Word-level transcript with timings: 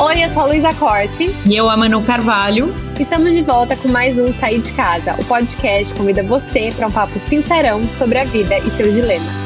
Oi, 0.00 0.24
eu 0.24 0.30
sou 0.30 0.42
a 0.42 0.46
Luísa 0.46 0.74
Corte. 0.74 1.26
E 1.46 1.56
eu, 1.56 1.70
a 1.70 1.76
Manu 1.76 2.02
Carvalho. 2.02 2.74
Estamos 2.98 3.32
de 3.32 3.42
volta 3.42 3.76
com 3.76 3.88
mais 3.88 4.18
um 4.18 4.26
Sair 4.34 4.60
de 4.60 4.72
Casa. 4.72 5.14
O 5.20 5.24
podcast 5.24 5.94
convida 5.94 6.20
você 6.24 6.72
para 6.74 6.88
um 6.88 6.90
papo 6.90 7.16
sincerão 7.20 7.84
sobre 7.84 8.18
a 8.18 8.24
vida 8.24 8.58
e 8.58 8.70
seus 8.72 8.92
dilemas. 8.92 9.43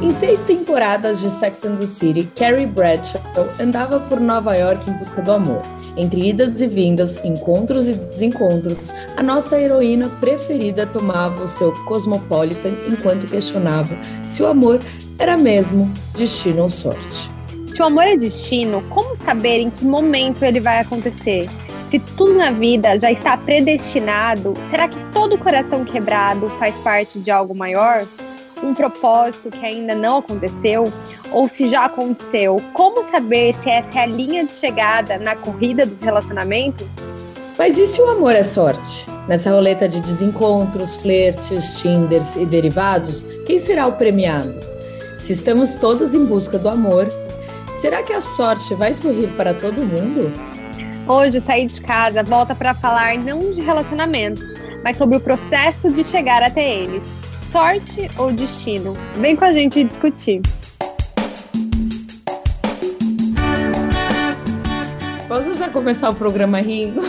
Em 0.00 0.10
seis 0.10 0.44
temporadas 0.44 1.20
de 1.20 1.28
Sex 1.28 1.64
and 1.64 1.76
the 1.78 1.86
City, 1.86 2.30
Carrie 2.36 2.66
Bradshaw 2.66 3.20
andava 3.58 3.98
por 3.98 4.20
Nova 4.20 4.54
York 4.54 4.88
em 4.88 4.92
busca 4.92 5.20
do 5.20 5.32
amor. 5.32 5.60
Entre 5.96 6.28
idas 6.28 6.60
e 6.60 6.68
vindas, 6.68 7.18
encontros 7.24 7.88
e 7.88 7.94
desencontros, 7.94 8.92
a 9.16 9.22
nossa 9.24 9.60
heroína 9.60 10.08
preferida 10.20 10.86
tomava 10.86 11.42
o 11.42 11.48
seu 11.48 11.72
Cosmopolitan 11.84 12.74
enquanto 12.88 13.26
questionava 13.26 13.92
se 14.28 14.40
o 14.40 14.46
amor 14.46 14.78
era 15.18 15.36
mesmo 15.36 15.92
destino 16.16 16.62
ou 16.62 16.70
sorte. 16.70 17.28
Se 17.66 17.82
o 17.82 17.86
amor 17.86 18.04
é 18.04 18.16
destino, 18.16 18.84
como 18.90 19.16
saber 19.16 19.58
em 19.58 19.68
que 19.68 19.84
momento 19.84 20.44
ele 20.44 20.60
vai 20.60 20.78
acontecer? 20.78 21.48
Se 21.90 21.98
tudo 21.98 22.34
na 22.34 22.52
vida 22.52 23.00
já 23.00 23.10
está 23.10 23.36
predestinado, 23.36 24.54
será 24.70 24.88
que 24.88 24.98
todo 25.12 25.36
coração 25.38 25.84
quebrado 25.84 26.48
faz 26.60 26.76
parte 26.76 27.18
de 27.18 27.32
algo 27.32 27.52
maior? 27.52 28.06
Um 28.62 28.74
propósito 28.74 29.50
que 29.50 29.64
ainda 29.64 29.94
não 29.94 30.18
aconteceu? 30.18 30.92
Ou 31.30 31.48
se 31.48 31.68
já 31.68 31.84
aconteceu? 31.84 32.62
Como 32.72 33.04
saber 33.04 33.54
se 33.54 33.70
essa 33.70 34.00
é 34.00 34.02
a 34.02 34.06
linha 34.06 34.44
de 34.44 34.54
chegada 34.54 35.18
na 35.18 35.36
corrida 35.36 35.86
dos 35.86 36.00
relacionamentos? 36.00 36.92
Mas 37.56 37.78
e 37.78 37.86
se 37.86 38.00
o 38.00 38.08
amor 38.08 38.34
é 38.34 38.42
sorte? 38.42 39.06
Nessa 39.28 39.50
roleta 39.50 39.88
de 39.88 40.00
desencontros, 40.00 40.96
flertes, 40.96 41.80
tinders 41.80 42.36
e 42.36 42.46
derivados, 42.46 43.24
quem 43.46 43.58
será 43.58 43.86
o 43.86 43.92
premiado? 43.92 44.54
Se 45.18 45.32
estamos 45.32 45.74
todos 45.74 46.14
em 46.14 46.24
busca 46.24 46.58
do 46.58 46.68
amor, 46.68 47.08
será 47.74 48.02
que 48.02 48.12
a 48.12 48.20
sorte 48.20 48.74
vai 48.74 48.94
sorrir 48.94 49.28
para 49.36 49.52
todo 49.52 49.84
mundo? 49.84 50.32
Hoje, 51.06 51.40
sair 51.40 51.66
de 51.66 51.80
casa 51.80 52.22
volta 52.22 52.54
para 52.54 52.74
falar 52.74 53.18
não 53.18 53.38
de 53.52 53.60
relacionamentos, 53.60 54.44
mas 54.84 54.96
sobre 54.96 55.16
o 55.16 55.20
processo 55.20 55.90
de 55.90 56.04
chegar 56.04 56.42
até 56.42 56.82
eles. 56.82 57.02
Sorte 57.50 58.10
ou 58.18 58.30
destino? 58.30 58.94
Vem 59.16 59.34
com 59.34 59.44
a 59.44 59.52
gente 59.52 59.82
discutir. 59.82 60.42
Posso 65.26 65.54
já 65.54 65.70
começar 65.70 66.10
o 66.10 66.14
programa 66.14 66.60
rindo? 66.60 67.00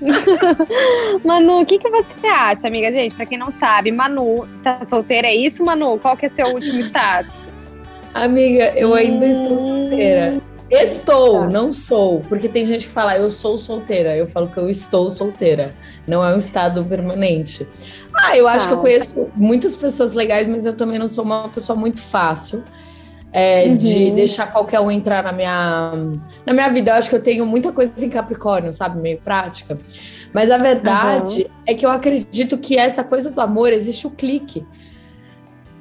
Manu, 1.24 1.60
o 1.60 1.66
que, 1.66 1.78
que 1.78 1.88
você 1.88 2.26
acha, 2.26 2.66
amiga? 2.66 2.90
Gente, 2.90 3.14
pra 3.14 3.26
quem 3.26 3.38
não 3.38 3.52
sabe, 3.52 3.92
Manu 3.92 4.48
está 4.54 4.84
solteira, 4.86 5.28
é 5.28 5.34
isso, 5.34 5.64
Manu? 5.64 5.98
Qual 5.98 6.16
que 6.16 6.26
é 6.26 6.28
seu 6.28 6.46
último 6.48 6.80
status? 6.80 7.50
Amiga, 8.12 8.72
eu 8.76 8.92
ainda 8.92 9.26
hum... 9.26 9.30
estou 9.30 9.56
solteira. 9.56 10.40
Estou, 10.70 11.40
tá. 11.40 11.46
não 11.48 11.72
sou, 11.72 12.20
porque 12.20 12.48
tem 12.48 12.64
gente 12.64 12.86
que 12.86 12.92
fala 12.92 13.16
eu 13.16 13.28
sou 13.30 13.58
solteira. 13.58 14.16
Eu 14.16 14.28
falo 14.28 14.48
que 14.48 14.58
eu 14.58 14.70
estou 14.70 15.10
solteira. 15.10 15.74
Não 16.06 16.24
é 16.24 16.34
um 16.34 16.38
estado 16.38 16.84
permanente. 16.84 17.66
Ah, 18.14 18.36
eu 18.36 18.46
acho 18.46 18.68
que 18.68 18.74
eu 18.74 18.78
conheço 18.78 19.28
muitas 19.34 19.76
pessoas 19.76 20.14
legais, 20.14 20.46
mas 20.46 20.64
eu 20.66 20.74
também 20.74 20.98
não 20.98 21.08
sou 21.08 21.24
uma 21.24 21.48
pessoa 21.48 21.76
muito 21.76 22.00
fácil 22.00 22.62
é, 23.32 23.66
uhum. 23.66 23.76
de 23.76 24.10
deixar 24.10 24.50
qualquer 24.50 24.80
um 24.80 24.90
entrar 24.90 25.22
na 25.22 25.32
minha, 25.32 25.92
na 26.44 26.52
minha 26.52 26.68
vida. 26.68 26.90
Eu 26.90 26.94
acho 26.94 27.08
que 27.08 27.16
eu 27.16 27.22
tenho 27.22 27.46
muita 27.46 27.72
coisa 27.72 27.92
em 27.98 28.10
Capricórnio, 28.10 28.72
sabe? 28.72 29.00
Meio 29.00 29.18
prática. 29.18 29.78
Mas 30.32 30.50
a 30.50 30.58
verdade 30.58 31.42
uhum. 31.42 31.62
é 31.66 31.74
que 31.74 31.84
eu 31.84 31.90
acredito 31.90 32.58
que 32.58 32.76
essa 32.76 33.02
coisa 33.02 33.30
do 33.30 33.40
amor 33.40 33.72
existe 33.72 34.06
o 34.06 34.10
clique. 34.10 34.66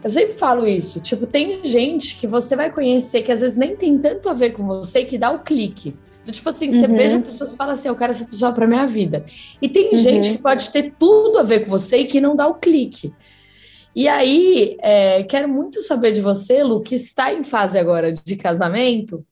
Eu 0.04 0.10
sempre 0.10 0.34
falo 0.34 0.68
isso. 0.68 1.00
Tipo, 1.00 1.28
tem 1.28 1.64
gente 1.64 2.18
que 2.18 2.28
você 2.28 2.56
vai 2.56 2.72
conhecer 2.72 3.22
que 3.22 3.32
às 3.32 3.42
vezes 3.42 3.58
nem 3.58 3.76
tem 3.76 3.98
tanto 3.98 4.30
a 4.30 4.34
ver 4.34 4.52
com 4.52 4.66
você 4.66 5.04
que 5.04 5.18
dá 5.18 5.32
o 5.32 5.40
clique. 5.40 5.94
Tipo 6.26 6.50
assim, 6.50 6.72
você 6.72 6.86
uhum. 6.86 6.96
beija 6.96 7.20
pessoas 7.20 7.54
e 7.54 7.58
fala 7.58 7.74
assim, 7.74 7.88
eu 7.88 7.96
quero 7.96 8.12
essa 8.12 8.26
pessoa 8.26 8.52
para 8.52 8.68
minha 8.68 8.86
vida. 8.86 9.26
E 9.62 9.68
tem 9.68 9.90
uhum. 9.90 9.96
gente 9.96 10.32
que 10.34 10.38
pode 10.38 10.70
ter 10.70 10.94
tudo 10.98 11.40
a 11.40 11.44
ver 11.44 11.62
com 11.62 11.72
você 11.72 11.98
e 11.98 12.06
que 12.06 12.22
não 12.22 12.36
dá 12.36 12.48
o 12.48 12.56
clique. 12.56 13.12
E 13.96 14.08
aí, 14.08 14.78
é, 14.82 15.24
quero 15.24 15.50
muito 15.50 15.82
saber 15.82 16.12
de 16.12 16.22
você, 16.22 16.64
Lu, 16.64 16.82
que 16.82 16.94
está 16.94 17.34
em 17.34 17.44
fase 17.44 17.78
agora 17.78 18.14
de 18.14 18.36
casamento. 18.36 19.26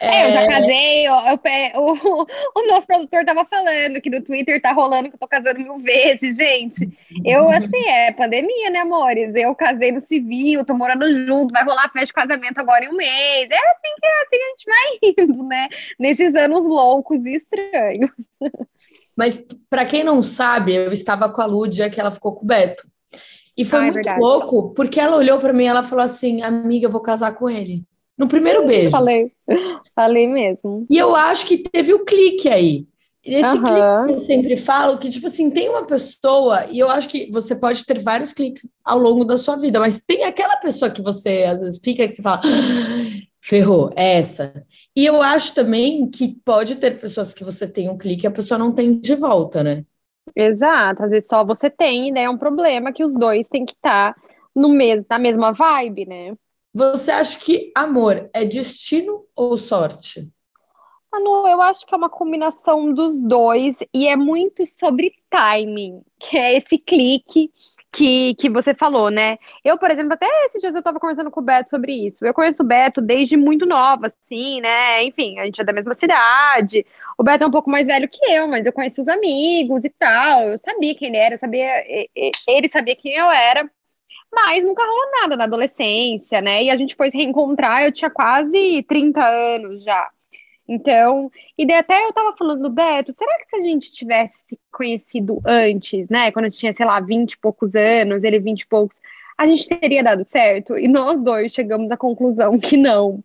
É, 0.00 0.08
é 0.08 0.28
eu 0.28 0.32
já 0.32 0.48
casei, 0.48 1.06
eu, 1.06 1.14
eu, 1.14 1.82
o, 1.82 2.26
o, 2.58 2.66
nosso 2.66 2.88
produtor 2.88 3.20
estava 3.20 3.44
falando 3.44 4.00
que 4.00 4.10
no 4.10 4.20
Twitter 4.20 4.60
tá 4.60 4.72
rolando 4.72 5.08
que 5.08 5.14
eu 5.14 5.18
tô 5.18 5.28
casando 5.28 5.60
mil 5.60 5.78
vezes, 5.78 6.36
gente. 6.36 6.88
Eu, 7.24 7.48
assim, 7.50 7.86
é 7.86 8.12
pandemia, 8.12 8.70
né, 8.70 8.80
amores? 8.80 9.32
Eu 9.36 9.54
casei 9.54 9.92
no 9.92 10.00
civil, 10.00 10.64
tô 10.64 10.74
morando 10.74 11.06
junto, 11.26 11.52
vai 11.52 11.64
rolar 11.64 11.88
festa 11.90 12.06
de 12.06 12.12
casamento 12.12 12.58
agora 12.58 12.84
em 12.84 12.88
um 12.88 12.96
mês. 12.96 13.48
É 13.48 13.56
assim 13.56 13.94
que, 14.00 14.06
é 14.06 14.22
assim 14.22 14.30
que 14.30 14.42
a 14.42 14.48
gente 14.48 14.64
vai 14.66 15.24
indo, 15.36 15.44
né? 15.44 15.68
Nesses 15.98 16.34
anos 16.34 16.62
loucos 16.62 17.24
e 17.26 17.34
estranhos. 17.34 18.10
Mas, 19.16 19.44
para 19.68 19.84
quem 19.84 20.02
não 20.02 20.22
sabe, 20.22 20.74
eu 20.74 20.90
estava 20.90 21.28
com 21.28 21.42
a 21.42 21.46
Lúdia, 21.46 21.90
que 21.90 22.00
ela 22.00 22.10
ficou 22.10 22.34
com 22.34 22.44
o 22.44 22.46
Beto. 22.46 22.88
E 23.60 23.64
foi 23.64 23.78
ah, 23.78 23.86
é 23.88 23.90
muito 23.90 24.08
é 24.08 24.16
louco, 24.16 24.72
porque 24.74 24.98
ela 24.98 25.18
olhou 25.18 25.38
para 25.38 25.52
mim 25.52 25.64
e 25.64 25.66
ela 25.66 25.82
falou 25.82 26.02
assim: 26.02 26.40
Amiga, 26.40 26.86
eu 26.86 26.90
vou 26.90 27.02
casar 27.02 27.34
com 27.34 27.46
ele. 27.46 27.84
No 28.16 28.26
primeiro 28.26 28.66
beijo. 28.66 28.90
Falei, 28.90 29.30
falei 29.94 30.26
mesmo. 30.26 30.86
E 30.88 30.96
eu 30.96 31.14
acho 31.14 31.44
que 31.44 31.58
teve 31.58 31.92
o 31.92 32.02
clique 32.02 32.48
aí. 32.48 32.86
Esse 33.22 33.58
uhum. 33.58 33.62
clique 33.62 34.12
eu 34.12 34.18
sempre 34.20 34.56
falo 34.56 34.96
que, 34.96 35.10
tipo 35.10 35.26
assim, 35.26 35.50
tem 35.50 35.68
uma 35.68 35.84
pessoa, 35.84 36.64
e 36.70 36.78
eu 36.78 36.88
acho 36.88 37.06
que 37.06 37.30
você 37.30 37.54
pode 37.54 37.84
ter 37.84 37.98
vários 37.98 38.32
cliques 38.32 38.62
ao 38.82 38.98
longo 38.98 39.26
da 39.26 39.36
sua 39.36 39.56
vida, 39.56 39.78
mas 39.78 40.00
tem 40.06 40.24
aquela 40.24 40.56
pessoa 40.56 40.90
que 40.90 41.02
você 41.02 41.44
às 41.44 41.60
vezes 41.60 41.78
fica 41.84 42.08
que 42.08 42.14
você 42.14 42.22
fala, 42.22 42.40
ah, 42.42 43.20
ferrou, 43.42 43.90
é 43.94 44.16
essa. 44.16 44.64
E 44.96 45.04
eu 45.04 45.20
acho 45.20 45.54
também 45.54 46.08
que 46.08 46.34
pode 46.42 46.76
ter 46.76 46.98
pessoas 46.98 47.34
que 47.34 47.44
você 47.44 47.68
tem 47.68 47.90
um 47.90 47.98
clique 47.98 48.24
e 48.24 48.26
a 48.26 48.30
pessoa 48.30 48.56
não 48.56 48.72
tem 48.72 48.98
de 48.98 49.14
volta, 49.14 49.62
né? 49.62 49.84
Exato, 50.34 51.04
às 51.04 51.10
vezes 51.10 51.26
só 51.28 51.44
você 51.44 51.68
tem, 51.68 52.08
e 52.08 52.14
daí 52.14 52.24
é 52.24 52.30
um 52.30 52.38
problema 52.38 52.92
que 52.92 53.04
os 53.04 53.12
dois 53.12 53.48
têm 53.48 53.64
que 53.64 53.72
estar 53.72 54.14
tá 54.14 54.20
no 54.54 54.68
mesmo, 54.68 55.04
na 55.08 55.18
mesma 55.18 55.52
vibe, 55.52 56.06
né? 56.06 56.34
Você 56.72 57.10
acha 57.10 57.38
que 57.38 57.72
amor 57.74 58.30
é 58.32 58.44
destino 58.44 59.24
ou 59.34 59.56
sorte? 59.56 60.30
Manu, 61.12 61.48
eu 61.48 61.60
acho 61.60 61.84
que 61.84 61.92
é 61.92 61.98
uma 61.98 62.08
combinação 62.08 62.94
dos 62.94 63.18
dois 63.18 63.78
e 63.92 64.06
é 64.06 64.14
muito 64.14 64.64
sobre 64.78 65.12
timing, 65.28 66.02
que 66.20 66.38
é 66.38 66.56
esse 66.56 66.78
clique 66.78 67.50
que, 67.92 68.34
que 68.36 68.48
você 68.50 68.74
falou, 68.74 69.10
né? 69.10 69.38
Eu, 69.64 69.78
por 69.78 69.90
exemplo, 69.90 70.12
até 70.14 70.26
esses 70.46 70.60
dias 70.60 70.74
eu 70.74 70.82
tava 70.82 71.00
conversando 71.00 71.30
com 71.30 71.40
o 71.40 71.42
Beto 71.42 71.70
sobre 71.70 71.92
isso. 72.08 72.24
Eu 72.24 72.34
conheço 72.34 72.62
o 72.62 72.66
Beto 72.66 73.00
desde 73.00 73.36
muito 73.36 73.66
nova, 73.66 74.06
assim, 74.08 74.60
né? 74.60 75.02
Enfim, 75.04 75.38
a 75.38 75.44
gente 75.44 75.60
é 75.60 75.64
da 75.64 75.72
mesma 75.72 75.94
cidade. 75.94 76.86
O 77.18 77.22
Beto 77.24 77.44
é 77.44 77.46
um 77.46 77.50
pouco 77.50 77.70
mais 77.70 77.86
velho 77.86 78.08
que 78.08 78.24
eu, 78.30 78.46
mas 78.48 78.66
eu 78.66 78.72
conheci 78.72 79.00
os 79.00 79.08
amigos 79.08 79.84
e 79.84 79.90
tal. 79.90 80.42
Eu 80.48 80.58
sabia 80.58 80.94
quem 80.94 81.08
ele 81.08 81.16
era, 81.16 81.38
sabia, 81.38 81.84
ele 82.46 82.68
sabia 82.70 82.96
quem 82.96 83.14
eu 83.14 83.30
era. 83.30 83.68
Mas 84.32 84.64
nunca 84.64 84.84
rolou 84.84 85.10
nada 85.22 85.36
na 85.36 85.44
adolescência, 85.44 86.40
né? 86.42 86.64
E 86.64 86.70
a 86.70 86.76
gente 86.76 86.96
foi 86.96 87.10
se 87.10 87.16
reencontrar, 87.18 87.84
eu 87.84 87.92
tinha 87.92 88.10
quase 88.10 88.82
30 88.84 89.24
anos 89.26 89.82
já. 89.84 90.10
Então, 90.72 91.32
e 91.58 91.66
daí 91.66 91.78
até 91.78 92.04
eu 92.04 92.12
tava 92.12 92.36
falando, 92.36 92.70
Beto, 92.70 93.12
será 93.18 93.38
que 93.40 93.50
se 93.50 93.56
a 93.56 93.60
gente 93.60 93.90
tivesse 93.90 94.38
se 94.44 94.58
conhecido 94.70 95.42
antes, 95.44 96.08
né? 96.08 96.30
Quando 96.30 96.44
eu 96.44 96.50
tinha, 96.52 96.72
sei 96.72 96.86
lá, 96.86 97.00
20 97.00 97.32
e 97.32 97.38
poucos 97.38 97.74
anos, 97.74 98.22
ele 98.22 98.38
20 98.38 98.60
e 98.60 98.66
poucos, 98.68 98.96
a 99.36 99.48
gente 99.48 99.68
teria 99.68 100.00
dado 100.04 100.24
certo? 100.30 100.78
E 100.78 100.86
nós 100.86 101.20
dois 101.20 101.52
chegamos 101.52 101.90
à 101.90 101.96
conclusão 101.96 102.56
que 102.56 102.76
não. 102.76 103.20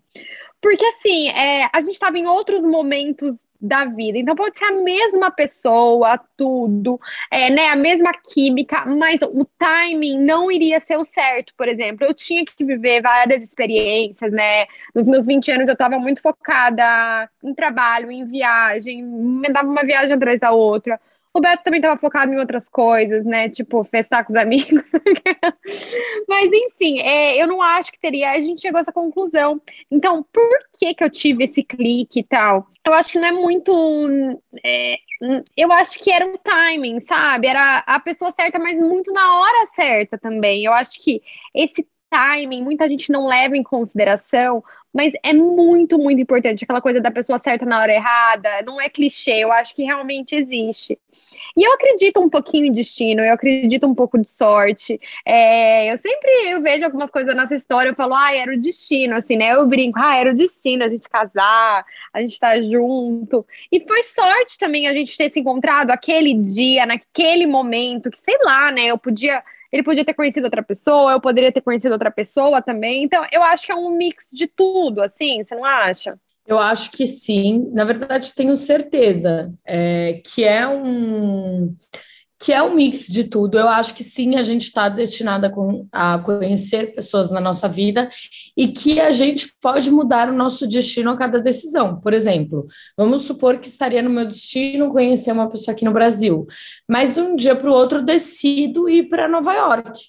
Porque 0.60 0.84
assim, 0.88 1.30
é, 1.30 1.70
a 1.72 1.80
gente 1.82 1.94
estava 1.94 2.18
em 2.18 2.26
outros 2.26 2.66
momentos 2.66 3.38
da 3.60 3.86
vida. 3.86 4.18
Então 4.18 4.36
pode 4.36 4.58
ser 4.58 4.66
a 4.66 4.72
mesma 4.72 5.32
pessoa, 5.32 6.20
tudo, 6.38 7.00
é, 7.32 7.50
né, 7.50 7.68
a 7.68 7.76
mesma 7.76 8.12
química, 8.14 8.86
mas 8.86 9.22
o 9.22 9.46
timing 9.58 10.20
não 10.20 10.52
iria 10.52 10.80
ser 10.80 10.98
o 10.98 11.06
certo, 11.06 11.54
por 11.58 11.68
exemplo. 11.68 12.06
Eu 12.06 12.14
tinha 12.14 12.46
que 12.46 12.64
viver 12.64 13.02
várias 13.02 13.44
experiências, 13.44 14.32
né? 14.32 14.66
Nos 14.94 15.06
meus 15.06 15.26
20 15.26 15.52
anos 15.52 15.68
eu 15.68 15.74
estava 15.74 15.98
muito 15.98 16.22
focada 16.22 17.30
em 17.44 17.54
trabalho, 17.54 18.12
em 18.12 18.26
viagem, 18.26 19.04
me 19.04 19.50
dava 19.50 19.68
uma 19.68 19.84
viagem 19.84 20.14
atrás 20.14 20.40
da 20.40 20.52
outra. 20.52 21.00
O 21.36 21.42
Beto 21.42 21.66
também 21.66 21.82
estava 21.82 22.00
focado 22.00 22.32
em 22.32 22.40
outras 22.40 22.70
coisas, 22.70 23.26
né? 23.26 23.50
Tipo, 23.50 23.84
festar 23.84 24.24
com 24.24 24.32
os 24.32 24.40
amigos. 24.40 24.82
Mas, 26.30 26.50
enfim, 26.50 27.02
é, 27.02 27.36
eu 27.36 27.46
não 27.46 27.62
acho 27.62 27.92
que 27.92 28.00
teria. 28.00 28.32
A 28.32 28.42
gente 28.42 28.62
chegou 28.62 28.78
a 28.78 28.82
essa 28.82 28.94
conclusão. 28.94 29.62
Então, 29.92 30.26
por 30.32 30.60
que, 30.80 30.94
que 30.94 31.04
eu 31.04 31.10
tive 31.10 31.44
esse 31.44 31.62
clique 31.62 32.22
e 32.22 32.24
tal? 32.24 32.68
Eu 32.88 32.94
acho 32.94 33.12
que 33.12 33.20
não 33.20 33.28
é 33.28 33.32
muito. 33.34 33.70
É, 34.66 34.96
eu 35.58 35.74
acho 35.74 36.00
que 36.00 36.10
era 36.10 36.26
um 36.26 36.38
timing, 36.38 37.02
sabe? 37.02 37.48
Era 37.48 37.80
a 37.80 38.00
pessoa 38.00 38.32
certa, 38.32 38.58
mas 38.58 38.80
muito 38.80 39.12
na 39.12 39.38
hora 39.38 39.68
certa 39.74 40.18
também. 40.18 40.64
Eu 40.64 40.72
acho 40.72 40.98
que 41.04 41.22
esse 41.54 41.86
timing, 42.10 42.64
muita 42.64 42.88
gente 42.88 43.12
não 43.12 43.28
leva 43.28 43.58
em 43.58 43.64
consideração, 43.64 44.64
mas 44.96 45.12
é 45.22 45.34
muito, 45.34 45.98
muito 45.98 46.22
importante 46.22 46.64
aquela 46.64 46.80
coisa 46.80 47.02
da 47.02 47.12
pessoa 47.12 47.38
certa 47.38 47.66
na 47.66 47.82
hora 47.82 47.92
errada, 47.92 48.62
não 48.66 48.80
é 48.80 48.88
clichê, 48.88 49.44
eu 49.44 49.52
acho 49.52 49.76
que 49.76 49.84
realmente 49.84 50.34
existe. 50.34 50.98
E 51.58 51.68
eu 51.68 51.74
acredito 51.74 52.22
um 52.22 52.30
pouquinho 52.30 52.66
em 52.66 52.72
destino, 52.72 53.22
eu 53.22 53.34
acredito 53.34 53.86
um 53.86 53.94
pouco 53.94 54.18
de 54.18 54.30
sorte. 54.30 54.98
É, 55.26 55.92
eu 55.92 55.98
sempre 55.98 56.32
eu 56.48 56.62
vejo 56.62 56.86
algumas 56.86 57.12
coisas 57.12 57.36
nessa 57.36 57.56
história, 57.56 57.90
eu 57.90 57.96
falo, 57.96 58.14
ah, 58.14 58.34
era 58.34 58.54
o 58.54 58.60
destino, 58.60 59.16
assim, 59.16 59.36
né? 59.36 59.54
Eu 59.54 59.68
brinco, 59.68 60.00
ah, 60.00 60.16
era 60.16 60.32
o 60.32 60.36
destino 60.36 60.86
a 60.86 60.90
gente 60.90 61.10
casar, 61.10 61.86
a 62.14 62.22
gente 62.22 62.34
estar 62.34 62.56
tá 62.56 62.62
junto. 62.62 63.46
E 63.70 63.82
foi 63.86 64.02
sorte 64.04 64.58
também 64.58 64.88
a 64.88 64.94
gente 64.94 65.18
ter 65.18 65.30
se 65.30 65.42
encontrado 65.42 65.92
aquele 65.92 66.34
dia, 66.34 66.86
naquele 66.86 67.46
momento, 67.46 68.10
que 68.10 68.20
sei 68.20 68.38
lá, 68.44 68.72
né? 68.72 68.86
Eu 68.86 68.98
podia 68.98 69.44
ele 69.76 69.84
podia 69.84 70.06
ter 70.06 70.14
conhecido 70.14 70.46
outra 70.46 70.64
pessoa, 70.64 71.12
eu 71.12 71.20
poderia 71.20 71.52
ter 71.52 71.60
conhecido 71.60 71.92
outra 71.92 72.10
pessoa 72.10 72.62
também. 72.62 73.04
Então, 73.04 73.26
eu 73.30 73.44
acho 73.44 73.66
que 73.66 73.72
é 73.74 73.76
um 73.76 73.90
mix 73.90 74.28
de 74.32 74.48
tudo, 74.48 75.02
assim, 75.02 75.44
você 75.44 75.54
não 75.54 75.66
acha? 75.66 76.18
Eu 76.48 76.58
acho 76.58 76.92
que 76.92 77.06
sim. 77.06 77.70
Na 77.74 77.84
verdade, 77.84 78.34
tenho 78.34 78.56
certeza 78.56 79.54
é, 79.66 80.22
que 80.26 80.46
é 80.46 80.66
um 80.66 81.76
que 82.46 82.54
é 82.54 82.62
um 82.62 82.76
mix 82.76 83.08
de 83.08 83.24
tudo. 83.24 83.58
Eu 83.58 83.68
acho 83.68 83.96
que 83.96 84.04
sim, 84.04 84.36
a 84.36 84.44
gente 84.44 84.66
está 84.66 84.88
destinada 84.88 85.52
a 85.92 86.20
conhecer 86.20 86.94
pessoas 86.94 87.32
na 87.32 87.42
nossa 87.42 87.68
vida 87.68 88.08
e 88.56 88.68
que 88.68 89.00
a 89.00 89.10
gente 89.10 89.52
pode 89.60 89.90
mudar 89.90 90.30
o 90.30 90.34
nosso 90.34 90.68
destino 90.68 91.10
a 91.10 91.18
cada 91.18 91.42
decisão. 91.42 92.00
Por 92.00 92.14
exemplo, 92.14 92.68
vamos 92.96 93.24
supor 93.24 93.58
que 93.58 93.68
estaria 93.68 94.04
no 94.04 94.12
meu 94.12 94.28
destino 94.28 94.90
conhecer 94.90 95.32
uma 95.32 95.50
pessoa 95.50 95.74
aqui 95.74 95.84
no 95.84 95.92
Brasil, 95.92 96.46
mas 96.88 97.16
de 97.16 97.20
um 97.20 97.36
dia 97.36 97.56
para 97.56 97.68
o 97.68 97.74
outro 97.74 98.00
decido 98.04 98.88
ir 98.88 99.10
para 99.10 99.28
Nova 99.28 99.52
York 99.52 100.00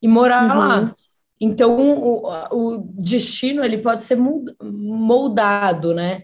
e 0.00 0.06
morar 0.06 0.52
uhum. 0.52 0.58
lá. 0.58 0.94
Então, 1.40 1.76
o, 1.98 2.28
o 2.52 2.78
destino 2.94 3.64
ele 3.64 3.78
pode 3.78 4.02
ser 4.02 4.16
moldado, 4.16 5.92
né? 5.92 6.22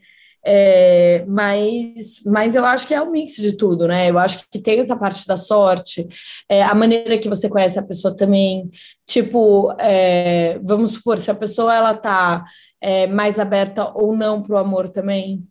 É, 0.50 1.27
mas, 1.29 2.23
mas 2.25 2.56
eu 2.56 2.65
acho 2.65 2.89
que 2.89 2.95
é 2.95 3.03
um 3.03 3.11
mix 3.11 3.37
de 3.37 3.53
tudo, 3.53 3.87
né? 3.87 4.09
Eu 4.09 4.19
acho 4.19 4.49
que 4.50 4.59
tem 4.59 4.81
essa 4.81 4.97
parte 4.97 5.27
da 5.27 5.37
sorte, 5.37 6.09
é, 6.49 6.62
a 6.62 6.75
maneira 6.75 7.19
que 7.19 7.29
você 7.29 7.50
conhece 7.50 7.79
a 7.79 7.83
pessoa 7.83 8.17
também. 8.17 8.71
Tipo, 9.06 9.75
é, 9.79 10.59
vamos 10.62 10.93
supor, 10.93 11.19
se 11.19 11.31
a 11.31 11.35
pessoa 11.35 11.75
ela 11.75 11.95
tá 11.95 12.47
é, 12.81 13.06
mais 13.06 13.39
aberta 13.39 13.93
ou 13.95 14.17
não 14.17 14.41
para 14.41 14.55
o 14.55 14.59
amor 14.59 14.89
também. 14.89 15.47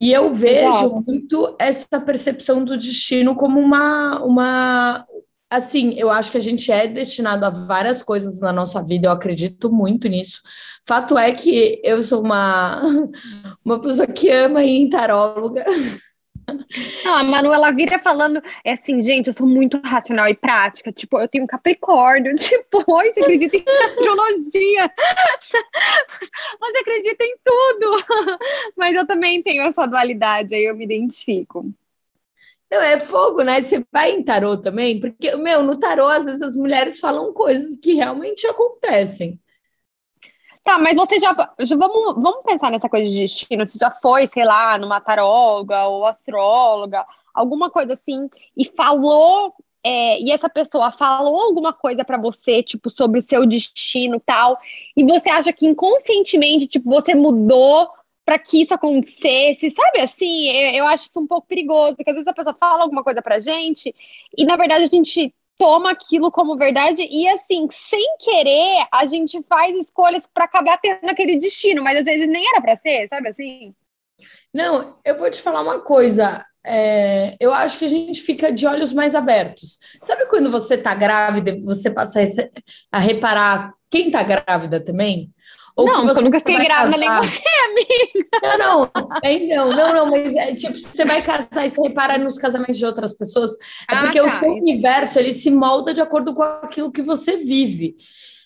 E 0.00 0.12
eu 0.12 0.32
vejo 0.32 1.02
muito 1.04 1.56
essa 1.58 2.00
percepção 2.00 2.64
do 2.64 2.76
destino 2.78 3.34
como 3.34 3.58
uma, 3.58 4.22
uma, 4.22 5.06
assim, 5.50 5.94
eu 5.96 6.08
acho 6.08 6.30
que 6.30 6.38
a 6.38 6.40
gente 6.40 6.70
é 6.70 6.86
destinado 6.86 7.44
a 7.44 7.50
várias 7.50 8.00
coisas 8.00 8.40
na 8.40 8.52
nossa 8.52 8.80
vida, 8.82 9.08
eu 9.08 9.12
acredito 9.12 9.72
muito 9.72 10.08
nisso. 10.08 10.40
Fato 10.84 11.16
é 11.16 11.30
que 11.30 11.80
eu 11.84 12.02
sou 12.02 12.22
uma, 12.22 12.82
uma 13.64 13.80
pessoa 13.80 14.06
que 14.06 14.28
ama 14.30 14.64
ir 14.64 14.82
em 14.82 14.88
taróloga. 14.88 15.64
Não, 17.04 17.16
a 17.16 17.24
Manuela 17.24 17.72
vira 17.72 17.98
falando, 18.00 18.42
é 18.64 18.72
assim, 18.72 19.02
gente, 19.02 19.28
eu 19.28 19.32
sou 19.32 19.46
muito 19.46 19.80
racional 19.84 20.28
e 20.28 20.34
prática. 20.34 20.92
Tipo, 20.92 21.20
eu 21.20 21.28
tenho 21.28 21.44
um 21.44 21.46
Capricórnio. 21.46 22.34
Tipo, 22.52 22.84
oi, 22.92 23.12
você 23.12 23.20
acredita 23.20 23.56
em 23.56 23.64
astrologia? 23.84 24.92
Você 26.60 26.78
acredita 26.78 27.24
em 27.24 27.36
tudo. 27.44 28.04
Mas 28.76 28.96
eu 28.96 29.06
também 29.06 29.42
tenho 29.42 29.62
essa 29.62 29.86
dualidade, 29.86 30.54
aí 30.54 30.64
eu 30.64 30.76
me 30.76 30.84
identifico. 30.84 31.66
Não, 32.70 32.80
é 32.80 32.98
fogo, 32.98 33.42
né? 33.42 33.60
Você 33.60 33.84
vai 33.92 34.12
em 34.12 34.22
tarô 34.22 34.56
também? 34.56 34.98
Porque, 34.98 35.34
meu, 35.36 35.62
no 35.62 35.78
tarô, 35.78 36.08
às 36.08 36.24
vezes 36.24 36.42
as 36.42 36.56
mulheres 36.56 36.98
falam 36.98 37.32
coisas 37.32 37.76
que 37.76 37.94
realmente 37.94 38.46
acontecem. 38.46 39.38
Tá, 40.64 40.78
mas 40.78 40.96
você 40.96 41.18
já, 41.18 41.34
já. 41.58 41.76
vamos, 41.76 42.14
vamos 42.22 42.44
pensar 42.44 42.70
nessa 42.70 42.88
coisa 42.88 43.08
de 43.08 43.18
destino. 43.18 43.66
Você 43.66 43.78
já 43.78 43.90
foi, 43.90 44.26
sei 44.26 44.44
lá, 44.44 44.78
numa 44.78 45.00
taróloga 45.00 45.86
ou 45.86 46.06
astróloga, 46.06 47.04
alguma 47.34 47.70
coisa 47.70 47.94
assim, 47.94 48.28
e 48.56 48.64
falou. 48.64 49.52
É, 49.84 50.20
e 50.20 50.30
essa 50.30 50.48
pessoa 50.48 50.92
falou 50.92 51.40
alguma 51.40 51.72
coisa 51.72 52.04
para 52.04 52.16
você, 52.16 52.62
tipo, 52.62 52.88
sobre 52.88 53.18
o 53.18 53.22
seu 53.22 53.44
destino 53.44 54.20
tal, 54.20 54.56
e 54.96 55.02
você 55.02 55.28
acha 55.28 55.52
que 55.52 55.66
inconscientemente, 55.66 56.68
tipo, 56.68 56.88
você 56.88 57.16
mudou 57.16 57.90
para 58.24 58.38
que 58.38 58.62
isso 58.62 58.72
acontecesse, 58.72 59.70
sabe 59.70 60.00
assim? 60.00 60.48
Eu, 60.48 60.74
eu, 60.76 60.86
acho 60.86 61.06
isso 61.06 61.20
um 61.20 61.26
pouco 61.26 61.48
perigoso, 61.48 61.96
porque 61.96 62.10
às 62.10 62.14
vezes 62.14 62.28
a 62.28 62.32
pessoa 62.32 62.56
fala 62.58 62.84
alguma 62.84 63.02
coisa 63.02 63.20
pra 63.20 63.40
gente 63.40 63.92
e 64.36 64.44
na 64.44 64.56
verdade 64.56 64.84
a 64.84 64.86
gente 64.86 65.34
toma 65.62 65.92
aquilo 65.92 66.32
como 66.32 66.56
verdade 66.56 67.06
e 67.08 67.28
assim, 67.28 67.68
sem 67.70 68.16
querer, 68.18 68.84
a 68.92 69.06
gente 69.06 69.40
faz 69.48 69.72
escolhas 69.76 70.26
para 70.26 70.44
acabar 70.44 70.76
tendo 70.78 71.08
aquele 71.08 71.38
destino, 71.38 71.84
mas 71.84 72.00
às 72.00 72.04
vezes 72.04 72.28
nem 72.28 72.44
era 72.48 72.60
para 72.60 72.74
ser, 72.74 73.06
sabe 73.06 73.28
assim? 73.28 73.72
Não, 74.52 74.98
eu 75.04 75.16
vou 75.16 75.30
te 75.30 75.40
falar 75.40 75.62
uma 75.62 75.78
coisa. 75.78 76.44
É, 76.66 77.36
eu 77.38 77.54
acho 77.54 77.78
que 77.78 77.84
a 77.84 77.88
gente 77.88 78.22
fica 78.22 78.52
de 78.52 78.66
olhos 78.66 78.92
mais 78.92 79.14
abertos. 79.14 79.78
Sabe 80.02 80.26
quando 80.26 80.50
você 80.50 80.76
tá 80.76 80.96
grávida, 80.96 81.56
você 81.64 81.88
passa 81.92 82.20
a 82.90 82.98
reparar 82.98 83.72
quem 83.88 84.10
tá 84.10 84.22
grávida 84.24 84.80
também? 84.80 85.30
Ou 85.74 85.86
não, 85.86 86.00
que 86.02 86.14
você 86.14 86.20
eu 86.20 86.24
nunca 86.24 86.38
fiquei 86.38 86.58
grávida 86.58 86.96
nem 86.98 87.08
você, 87.16 87.42
amiga. 87.64 88.28
Não, 88.42 88.58
não, 88.58 88.90
então, 89.24 89.68
não, 89.70 89.94
não, 89.94 90.10
mas 90.10 90.34
é, 90.34 90.54
tipo, 90.54 90.78
você 90.78 91.04
vai 91.04 91.22
casar 91.22 91.66
e 91.66 91.70
você 91.70 91.80
repara 91.80 92.18
nos 92.18 92.36
casamentos 92.36 92.76
de 92.76 92.84
outras 92.84 93.14
pessoas, 93.14 93.52
é 93.88 93.96
porque 93.96 94.18
ah, 94.18 94.22
tá, 94.22 94.28
o 94.28 94.38
seu 94.38 94.52
isso. 94.52 94.62
universo, 94.62 95.18
ele 95.18 95.32
se 95.32 95.50
molda 95.50 95.94
de 95.94 96.00
acordo 96.00 96.34
com 96.34 96.42
aquilo 96.42 96.92
que 96.92 97.02
você 97.02 97.36
vive. 97.36 97.96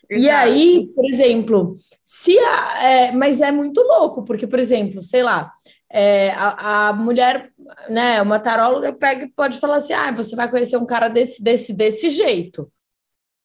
Exato. 0.08 0.24
E 0.24 0.30
aí, 0.30 0.88
por 0.94 1.04
exemplo, 1.04 1.72
se 2.00 2.38
a, 2.38 2.84
é, 2.84 3.12
mas 3.12 3.40
é 3.40 3.50
muito 3.50 3.80
louco, 3.82 4.22
porque, 4.24 4.46
por 4.46 4.60
exemplo, 4.60 5.02
sei 5.02 5.24
lá, 5.24 5.50
é, 5.90 6.30
a, 6.30 6.88
a, 6.88 6.92
mulher, 6.92 7.50
né, 7.88 8.22
uma 8.22 8.38
taróloga 8.38 8.92
pega 8.92 9.28
pode 9.34 9.58
falar 9.58 9.78
assim: 9.78 9.94
ah, 9.94 10.12
você 10.12 10.36
vai 10.36 10.48
conhecer 10.48 10.76
um 10.76 10.86
cara 10.86 11.08
desse, 11.08 11.42
desse, 11.42 11.72
desse 11.72 12.08
jeito. 12.08 12.70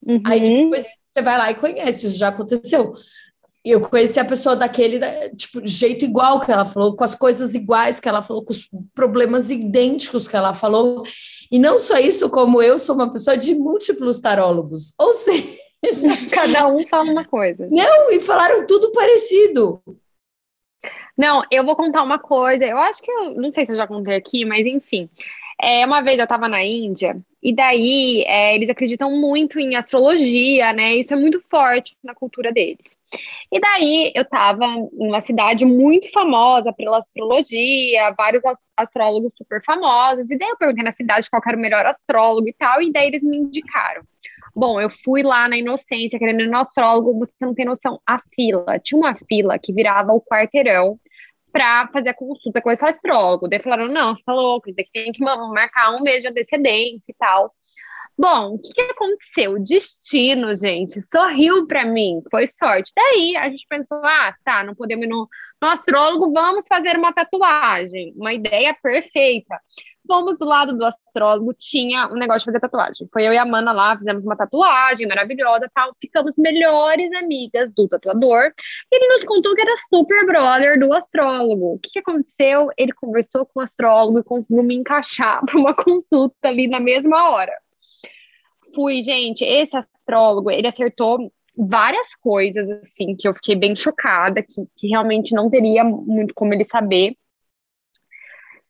Uhum. 0.05 0.21
Aí 0.23 0.39
depois 0.39 0.85
você 1.11 1.21
vai 1.23 1.37
lá 1.37 1.49
e 1.49 1.55
conhece, 1.55 2.07
isso 2.07 2.17
já 2.17 2.27
aconteceu 2.27 2.93
eu 3.63 3.79
conheci 3.81 4.19
a 4.19 4.25
pessoa 4.25 4.55
daquele 4.55 4.99
tipo, 5.35 5.65
jeito 5.65 6.03
igual 6.03 6.39
que 6.39 6.51
ela 6.51 6.65
falou, 6.65 6.95
com 6.95 7.03
as 7.03 7.13
coisas 7.13 7.53
iguais 7.53 7.99
que 7.99 8.09
ela 8.09 8.21
falou, 8.21 8.43
com 8.43 8.53
os 8.53 8.67
problemas 8.93 9.51
idênticos 9.51 10.27
que 10.27 10.35
ela 10.35 10.53
falou. 10.53 11.03
E 11.51 11.59
não 11.59 11.77
só 11.77 11.97
isso, 11.97 12.29
como 12.29 12.61
eu 12.61 12.77
sou 12.77 12.95
uma 12.95 13.11
pessoa 13.11 13.37
de 13.37 13.53
múltiplos 13.53 14.19
tarólogos. 14.19 14.93
Ou 14.97 15.13
seja, 15.13 15.47
cada 16.31 16.67
um 16.67 16.85
fala 16.87 17.11
uma 17.11 17.25
coisa. 17.25 17.67
Não, 17.69 18.11
e 18.11 18.19
falaram 18.19 18.65
tudo 18.65 18.91
parecido. 18.91 19.81
Não, 21.15 21.43
eu 21.51 21.63
vou 21.63 21.75
contar 21.75 22.01
uma 22.01 22.17
coisa. 22.17 22.65
Eu 22.65 22.77
acho 22.79 23.01
que 23.01 23.11
eu 23.11 23.35
não 23.35 23.51
sei 23.51 23.65
se 23.65 23.73
eu 23.73 23.75
já 23.75 23.85
contei 23.85 24.15
aqui, 24.15 24.43
mas 24.43 24.65
enfim. 24.65 25.07
É, 25.61 25.85
uma 25.85 26.01
vez 26.01 26.17
eu 26.17 26.23
estava 26.23 26.47
na 26.47 26.63
Índia 26.63 27.15
e 27.41 27.53
daí 27.53 28.23
é, 28.25 28.55
eles 28.55 28.67
acreditam 28.69 29.11
muito 29.11 29.59
em 29.59 29.75
astrologia, 29.75 30.73
né? 30.73 30.95
Isso 30.95 31.13
é 31.13 31.17
muito 31.17 31.39
forte 31.51 31.95
na 32.03 32.15
cultura 32.15 32.51
deles. 32.51 32.97
E 33.51 33.59
daí 33.59 34.11
eu 34.15 34.23
estava 34.23 34.65
em 34.65 35.07
uma 35.07 35.21
cidade 35.21 35.63
muito 35.63 36.11
famosa 36.11 36.73
pela 36.73 36.99
astrologia, 36.99 38.13
vários 38.17 38.41
astrólogos 38.75 39.33
super 39.37 39.63
famosos. 39.63 40.31
E 40.31 40.37
daí 40.37 40.49
eu 40.49 40.57
perguntei 40.57 40.83
na 40.83 40.93
cidade 40.93 41.29
qual 41.29 41.41
era 41.45 41.57
o 41.57 41.59
melhor 41.59 41.85
astrólogo 41.85 42.47
e 42.47 42.53
tal, 42.53 42.81
e 42.81 42.91
daí 42.91 43.07
eles 43.07 43.23
me 43.23 43.37
indicaram. 43.37 44.01
Bom, 44.55 44.81
eu 44.81 44.89
fui 44.89 45.21
lá 45.23 45.47
na 45.47 45.57
inocência, 45.57 46.19
querendo 46.19 46.41
ir 46.41 46.49
no 46.49 46.57
astrólogo, 46.57 47.17
você 47.19 47.33
não 47.39 47.53
tem 47.53 47.65
noção, 47.65 47.99
a 48.05 48.19
fila. 48.33 48.79
Tinha 48.79 48.99
uma 48.99 49.15
fila 49.15 49.59
que 49.59 49.71
virava 49.71 50.11
o 50.11 50.21
quarteirão 50.21 50.99
para 51.51 51.87
fazer 51.89 52.09
a 52.09 52.13
consulta 52.13 52.61
com 52.61 52.71
esse 52.71 52.85
astrólogo. 52.85 53.47
Daí 53.47 53.61
falaram: 53.61 53.87
não, 53.87 54.15
você 54.15 54.23
tá 54.23 54.33
louco, 54.33 54.69
isso 54.69 54.77
daqui 54.77 54.91
tem 54.93 55.11
que 55.11 55.23
marcar 55.23 55.91
um 55.91 56.01
mês 56.01 56.21
de 56.21 56.29
antecedência 56.29 57.11
e 57.11 57.15
tal. 57.17 57.53
Bom, 58.17 58.55
o 58.55 58.59
que, 58.59 58.73
que 58.73 58.81
aconteceu? 58.81 59.53
O 59.53 59.63
destino, 59.63 60.55
gente, 60.55 61.01
sorriu 61.09 61.65
para 61.65 61.85
mim, 61.85 62.21
foi 62.29 62.47
sorte. 62.47 62.91
Daí 62.95 63.35
a 63.37 63.49
gente 63.49 63.65
pensou: 63.67 63.97
ah, 64.03 64.35
tá, 64.43 64.63
não 64.63 64.75
podemos 64.75 65.05
ir 65.05 65.09
no, 65.09 65.27
no 65.61 65.67
astrólogo, 65.67 66.31
vamos 66.31 66.65
fazer 66.67 66.97
uma 66.97 67.13
tatuagem. 67.13 68.13
Uma 68.15 68.33
ideia 68.33 68.75
perfeita 68.81 69.59
fomos 70.07 70.37
do 70.37 70.45
lado 70.45 70.77
do 70.77 70.85
astrólogo, 70.85 71.53
tinha 71.53 72.07
um 72.07 72.15
negócio 72.15 72.41
de 72.41 72.45
fazer 72.45 72.59
tatuagem. 72.59 73.07
Foi 73.11 73.27
eu 73.27 73.33
e 73.33 73.37
a 73.37 73.43
Amanda 73.43 73.71
lá, 73.71 73.97
fizemos 73.97 74.23
uma 74.23 74.35
tatuagem 74.35 75.07
maravilhosa 75.07 75.69
tal. 75.73 75.95
Ficamos 75.99 76.35
melhores 76.37 77.11
amigas 77.13 77.71
do 77.73 77.87
tatuador. 77.87 78.51
E 78.91 78.95
ele 78.95 79.07
nos 79.15 79.25
contou 79.25 79.55
que 79.55 79.61
era 79.61 79.75
super 79.89 80.25
brother 80.25 80.79
do 80.79 80.93
astrólogo. 80.93 81.75
O 81.75 81.79
que, 81.79 81.89
que 81.91 81.99
aconteceu? 81.99 82.69
Ele 82.77 82.93
conversou 82.93 83.45
com 83.45 83.59
o 83.59 83.63
astrólogo 83.63 84.19
e 84.19 84.23
conseguiu 84.23 84.63
me 84.63 84.75
encaixar 84.75 85.43
para 85.45 85.59
uma 85.59 85.73
consulta 85.73 86.47
ali 86.47 86.67
na 86.67 86.79
mesma 86.79 87.31
hora. 87.31 87.53
Fui, 88.73 89.01
gente, 89.01 89.43
esse 89.43 89.75
astrólogo, 89.75 90.49
ele 90.49 90.67
acertou 90.67 91.31
várias 91.55 92.15
coisas, 92.15 92.69
assim, 92.69 93.15
que 93.15 93.27
eu 93.27 93.33
fiquei 93.33 93.55
bem 93.55 93.75
chocada, 93.75 94.41
que, 94.41 94.65
que 94.75 94.87
realmente 94.87 95.35
não 95.35 95.49
teria 95.49 95.83
muito 95.83 96.33
como 96.33 96.53
ele 96.53 96.65
saber. 96.65 97.15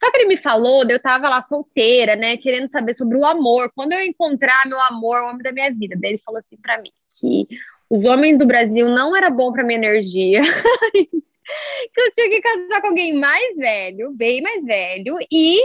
Só 0.01 0.11
que 0.11 0.17
ele 0.17 0.29
me 0.29 0.37
falou, 0.37 0.83
eu 0.89 0.99
tava 0.99 1.29
lá 1.29 1.43
solteira, 1.43 2.15
né, 2.15 2.35
querendo 2.35 2.67
saber 2.71 2.95
sobre 2.95 3.15
o 3.19 3.23
amor. 3.23 3.71
Quando 3.75 3.93
eu 3.93 4.01
encontrar 4.01 4.67
meu 4.67 4.81
amor, 4.81 5.21
o 5.21 5.29
homem 5.29 5.43
da 5.43 5.51
minha 5.51 5.71
vida. 5.71 5.95
Daí 5.95 6.13
ele 6.13 6.21
falou 6.25 6.39
assim 6.39 6.57
para 6.57 6.81
mim 6.81 6.89
que 7.19 7.47
os 7.87 8.03
homens 8.05 8.39
do 8.39 8.47
Brasil 8.47 8.89
não 8.89 9.15
era 9.15 9.29
bom 9.29 9.51
para 9.51 9.63
minha 9.63 9.77
energia. 9.77 10.41
que 11.93 12.01
eu 12.01 12.11
tinha 12.15 12.29
que 12.29 12.41
casar 12.41 12.81
com 12.81 12.87
alguém 12.87 13.13
mais 13.13 13.55
velho, 13.57 14.11
bem 14.13 14.41
mais 14.41 14.65
velho, 14.65 15.17
e 15.31 15.61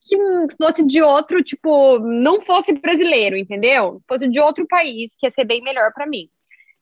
que 0.00 0.16
fosse 0.60 0.84
de 0.84 1.00
outro, 1.00 1.42
tipo, 1.44 2.00
não 2.00 2.40
fosse 2.40 2.72
brasileiro, 2.72 3.36
entendeu? 3.36 4.02
Fosse 4.08 4.28
de 4.28 4.40
outro 4.40 4.66
país, 4.66 5.14
que 5.16 5.26
ia 5.26 5.30
ser 5.30 5.44
bem 5.44 5.62
melhor 5.62 5.92
para 5.92 6.06
mim. 6.06 6.28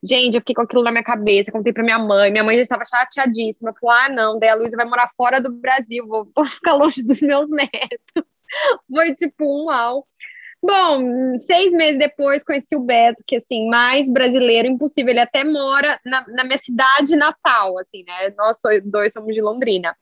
Gente, 0.04 0.34
eu 0.34 0.40
fiquei 0.40 0.54
com 0.54 0.62
aquilo 0.62 0.82
na 0.82 0.90
minha 0.90 1.02
cabeça, 1.02 1.50
contei 1.50 1.72
pra 1.72 1.82
minha 1.82 1.98
mãe. 1.98 2.30
Minha 2.30 2.44
mãe 2.44 2.56
já 2.56 2.62
estava 2.62 2.84
chateadíssima. 2.84 3.74
Falou: 3.80 3.96
ah, 3.96 4.08
não, 4.08 4.38
daí 4.38 4.50
a 4.50 4.54
Luísa 4.54 4.76
vai 4.76 4.86
morar 4.86 5.10
fora 5.16 5.40
do 5.40 5.52
Brasil, 5.52 6.06
vou, 6.06 6.28
vou 6.34 6.44
ficar 6.46 6.74
longe 6.74 7.02
dos 7.02 7.20
meus 7.20 7.48
netos. 7.50 7.98
Foi 8.88 9.14
tipo 9.14 9.44
um 9.44 9.66
uau. 9.66 10.06
Bom, 10.62 11.38
seis 11.38 11.72
meses 11.72 11.98
depois 11.98 12.42
conheci 12.42 12.74
o 12.74 12.80
Beto, 12.80 13.22
que 13.26 13.36
assim, 13.36 13.68
mais 13.68 14.10
brasileiro 14.10 14.68
impossível. 14.68 15.10
Ele 15.10 15.20
até 15.20 15.44
mora 15.44 16.00
na, 16.04 16.26
na 16.28 16.44
minha 16.44 16.58
cidade 16.58 17.14
natal, 17.16 17.78
assim, 17.78 18.04
né? 18.04 18.34
Nós 18.36 18.56
dois 18.84 19.12
somos 19.12 19.34
de 19.34 19.40
Londrina. 19.40 19.94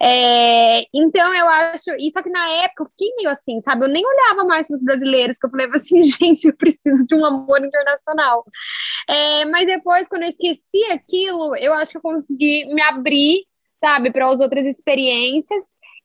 É, 0.00 0.80
então 0.94 1.34
eu 1.34 1.48
acho, 1.48 1.90
e 1.98 2.10
só 2.12 2.22
que 2.22 2.30
na 2.30 2.48
época 2.64 2.84
eu 2.84 2.88
fiquei 2.90 3.14
meio 3.16 3.30
assim, 3.30 3.60
sabe? 3.62 3.84
Eu 3.84 3.88
nem 3.88 4.04
olhava 4.04 4.44
mais 4.44 4.66
para 4.66 4.76
os 4.76 4.82
brasileiros, 4.82 5.38
que 5.38 5.46
eu 5.46 5.50
falei 5.50 5.68
assim, 5.74 6.02
gente, 6.04 6.46
eu 6.46 6.56
preciso 6.56 7.06
de 7.06 7.14
um 7.14 7.24
amor 7.24 7.64
internacional. 7.64 8.44
É, 9.08 9.44
mas 9.46 9.66
depois, 9.66 10.08
quando 10.08 10.22
eu 10.22 10.28
esqueci 10.28 10.84
aquilo, 10.90 11.56
eu 11.56 11.74
acho 11.74 11.90
que 11.90 11.96
eu 11.96 12.02
consegui 12.02 12.66
me 12.66 12.82
abrir, 12.82 13.44
sabe, 13.82 14.10
para 14.12 14.28
as 14.30 14.40
outras 14.40 14.64
experiências 14.66 15.62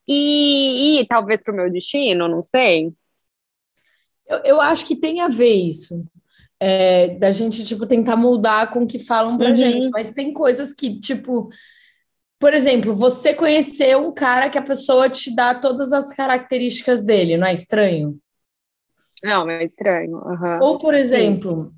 e, 0.07 1.01
e 1.01 1.07
talvez 1.07 1.43
para 1.43 1.53
o 1.53 1.57
meu 1.57 1.71
destino, 1.71 2.27
não 2.27 2.41
sei. 2.41 2.93
Eu, 4.27 4.37
eu 4.43 4.61
acho 4.61 4.85
que 4.85 4.95
tem 4.95 5.21
a 5.21 5.27
ver 5.27 5.53
isso. 5.53 6.03
É, 6.59 7.09
da 7.09 7.31
gente, 7.31 7.63
tipo, 7.63 7.85
tentar 7.85 8.15
moldar 8.15 8.71
com 8.71 8.83
o 8.83 8.87
que 8.87 8.97
falam 8.97 9.37
pra 9.37 9.49
uhum. 9.49 9.55
gente. 9.55 9.89
Mas 9.89 10.13
tem 10.13 10.33
coisas 10.33 10.73
que, 10.73 10.99
tipo, 10.99 11.49
por 12.39 12.53
exemplo, 12.53 12.95
você 12.95 13.33
conhecer 13.33 13.97
um 13.97 14.11
cara 14.11 14.49
que 14.49 14.57
a 14.57 14.61
pessoa 14.61 15.09
te 15.09 15.35
dá 15.35 15.55
todas 15.55 15.91
as 15.91 16.13
características 16.13 17.03
dele, 17.03 17.37
não 17.37 17.47
é 17.47 17.53
estranho? 17.53 18.17
Não, 19.23 19.49
é 19.49 19.63
estranho. 19.63 20.17
Uhum. 20.17 20.59
Ou, 20.61 20.77
por 20.77 20.93
exemplo, 20.93 21.73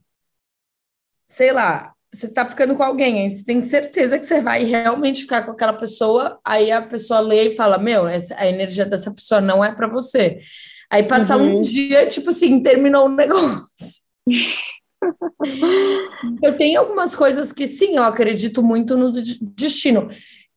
sei 1.27 1.53
lá, 1.53 1.93
você 2.11 2.27
tá 2.27 2.47
ficando 2.47 2.75
com 2.75 2.83
alguém, 2.83 3.21
aí 3.21 3.29
você 3.29 3.43
tem 3.43 3.61
certeza 3.61 4.19
que 4.19 4.25
você 4.25 4.41
vai 4.41 4.63
realmente 4.63 5.21
ficar 5.21 5.43
com 5.43 5.51
aquela 5.51 5.73
pessoa, 5.73 6.39
aí 6.43 6.71
a 6.71 6.81
pessoa 6.81 7.19
lê 7.19 7.49
e 7.49 7.55
fala: 7.55 7.77
Meu, 7.77 8.07
essa, 8.07 8.35
a 8.35 8.47
energia 8.47 8.85
dessa 8.85 9.13
pessoa 9.13 9.39
não 9.39 9.63
é 9.63 9.73
para 9.73 9.87
você. 9.87 10.39
Aí 10.89 11.03
passar 11.03 11.37
uhum. 11.37 11.59
um 11.59 11.61
dia, 11.61 12.07
tipo 12.07 12.31
assim, 12.31 12.61
terminou 12.61 13.05
o 13.05 13.13
negócio. 13.15 14.03
eu 16.43 16.57
tenho 16.57 16.79
algumas 16.79 17.15
coisas 17.15 17.53
que 17.53 17.67
sim, 17.67 17.95
eu 17.95 18.03
acredito 18.03 18.61
muito 18.61 18.97
no 18.97 19.11
destino. 19.11 20.09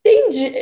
Entendi. 0.04 0.52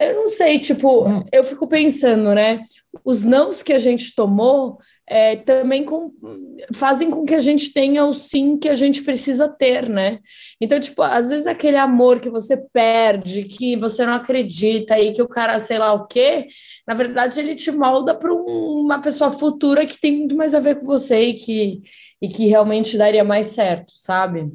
Eu 0.00 0.14
não 0.14 0.28
sei, 0.28 0.58
tipo, 0.58 1.06
hum. 1.06 1.24
eu 1.30 1.44
fico 1.44 1.68
pensando, 1.68 2.34
né? 2.34 2.64
Os 3.04 3.22
nãos 3.24 3.62
que 3.62 3.72
a 3.72 3.78
gente 3.78 4.14
tomou 4.14 4.78
é, 5.08 5.36
também 5.36 5.84
com, 5.84 6.10
fazem 6.74 7.10
com 7.10 7.24
que 7.24 7.34
a 7.34 7.40
gente 7.40 7.72
tenha 7.72 8.04
o 8.04 8.12
sim 8.12 8.58
que 8.58 8.68
a 8.68 8.74
gente 8.74 9.02
precisa 9.02 9.48
ter, 9.48 9.88
né? 9.88 10.18
Então, 10.60 10.80
tipo, 10.80 11.00
às 11.02 11.28
vezes 11.28 11.46
aquele 11.46 11.76
amor 11.76 12.20
que 12.20 12.28
você 12.28 12.56
perde, 12.56 13.44
que 13.44 13.76
você 13.76 14.04
não 14.04 14.14
acredita 14.14 14.98
e 14.98 15.12
que 15.12 15.22
o 15.22 15.28
cara, 15.28 15.58
sei 15.60 15.78
lá 15.78 15.92
o 15.92 16.06
quê, 16.06 16.48
na 16.86 16.94
verdade 16.94 17.38
ele 17.38 17.54
te 17.54 17.70
molda 17.70 18.14
para 18.14 18.34
um, 18.34 18.80
uma 18.84 19.00
pessoa 19.00 19.30
futura 19.30 19.86
que 19.86 20.00
tem 20.00 20.18
muito 20.18 20.36
mais 20.36 20.54
a 20.54 20.60
ver 20.60 20.80
com 20.80 20.86
você 20.86 21.26
e 21.26 21.34
que, 21.34 21.82
e 22.20 22.28
que 22.28 22.46
realmente 22.46 22.98
daria 22.98 23.22
mais 23.22 23.48
certo, 23.48 23.92
sabe? 23.94 24.50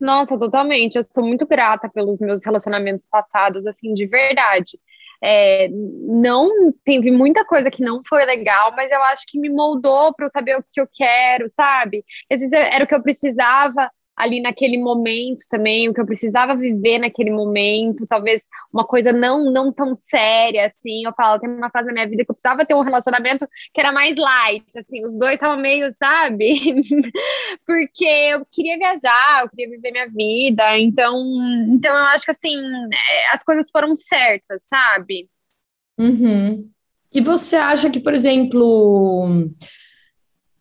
Nossa, 0.00 0.38
totalmente. 0.38 0.96
Eu 0.96 1.04
sou 1.12 1.24
muito 1.24 1.46
grata 1.46 1.88
pelos 1.88 2.20
meus 2.20 2.44
relacionamentos 2.44 3.06
passados, 3.10 3.66
assim, 3.66 3.94
de 3.94 4.06
verdade. 4.06 4.78
É, 5.22 5.68
não 5.70 6.50
teve 6.84 7.10
muita 7.10 7.44
coisa 7.44 7.70
que 7.70 7.82
não 7.82 8.02
foi 8.06 8.24
legal, 8.26 8.72
mas 8.76 8.90
eu 8.90 9.02
acho 9.04 9.24
que 9.26 9.38
me 9.40 9.48
moldou 9.48 10.14
para 10.14 10.26
eu 10.26 10.30
saber 10.30 10.56
o 10.58 10.64
que 10.70 10.80
eu 10.80 10.86
quero, 10.92 11.48
sabe? 11.48 12.04
Às 12.30 12.40
vezes 12.40 12.52
era 12.52 12.84
o 12.84 12.86
que 12.86 12.94
eu 12.94 13.02
precisava 13.02 13.90
ali 14.16 14.40
naquele 14.40 14.78
momento 14.78 15.44
também, 15.48 15.88
o 15.88 15.94
que 15.94 16.00
eu 16.00 16.06
precisava 16.06 16.56
viver 16.56 16.98
naquele 16.98 17.30
momento, 17.30 18.06
talvez 18.06 18.42
uma 18.72 18.84
coisa 18.84 19.12
não 19.12 19.52
não 19.52 19.70
tão 19.70 19.94
séria 19.94 20.66
assim. 20.66 21.04
Eu 21.04 21.12
falo, 21.12 21.38
tem 21.38 21.50
uma 21.50 21.70
fase 21.70 21.88
na 21.88 21.92
minha 21.92 22.08
vida 22.08 22.24
que 22.24 22.30
eu 22.30 22.34
precisava 22.34 22.64
ter 22.64 22.74
um 22.74 22.80
relacionamento 22.80 23.46
que 23.74 23.80
era 23.80 23.92
mais 23.92 24.16
light, 24.16 24.66
assim, 24.76 25.04
os 25.04 25.12
dois 25.12 25.34
estavam 25.34 25.58
meio, 25.58 25.92
sabe? 25.98 26.82
Porque 27.66 28.04
eu 28.04 28.46
queria 28.50 28.78
viajar, 28.78 29.42
eu 29.42 29.50
queria 29.50 29.70
viver 29.70 29.92
minha 29.92 30.08
vida. 30.08 30.78
Então, 30.78 31.14
então 31.68 31.94
eu 31.94 32.04
acho 32.06 32.24
que 32.24 32.30
assim, 32.30 32.56
é, 32.56 33.34
as 33.34 33.42
coisas 33.44 33.70
foram 33.70 33.94
certas, 33.96 34.64
sabe? 34.66 35.28
Uhum. 35.98 36.70
E 37.12 37.20
você 37.20 37.56
acha 37.56 37.90
que, 37.90 38.00
por 38.00 38.12
exemplo, 38.12 39.50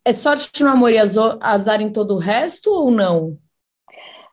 é 0.05 0.13
sorte 0.13 0.63
no 0.63 0.69
amor 0.69 0.91
e 0.91 0.97
azar 0.99 1.81
em 1.81 1.91
todo 1.91 2.13
o 2.13 2.19
resto 2.19 2.69
ou 2.69 2.91
não? 2.91 3.37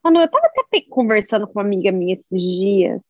Mano, 0.02 0.21
eu 0.21 0.30
tava 0.30 0.47
até 0.59 0.80
conversando 0.88 1.47
com 1.47 1.54
uma 1.54 1.62
amiga 1.64 1.92
minha 1.92 2.14
esses 2.14 2.40
dias. 2.40 3.02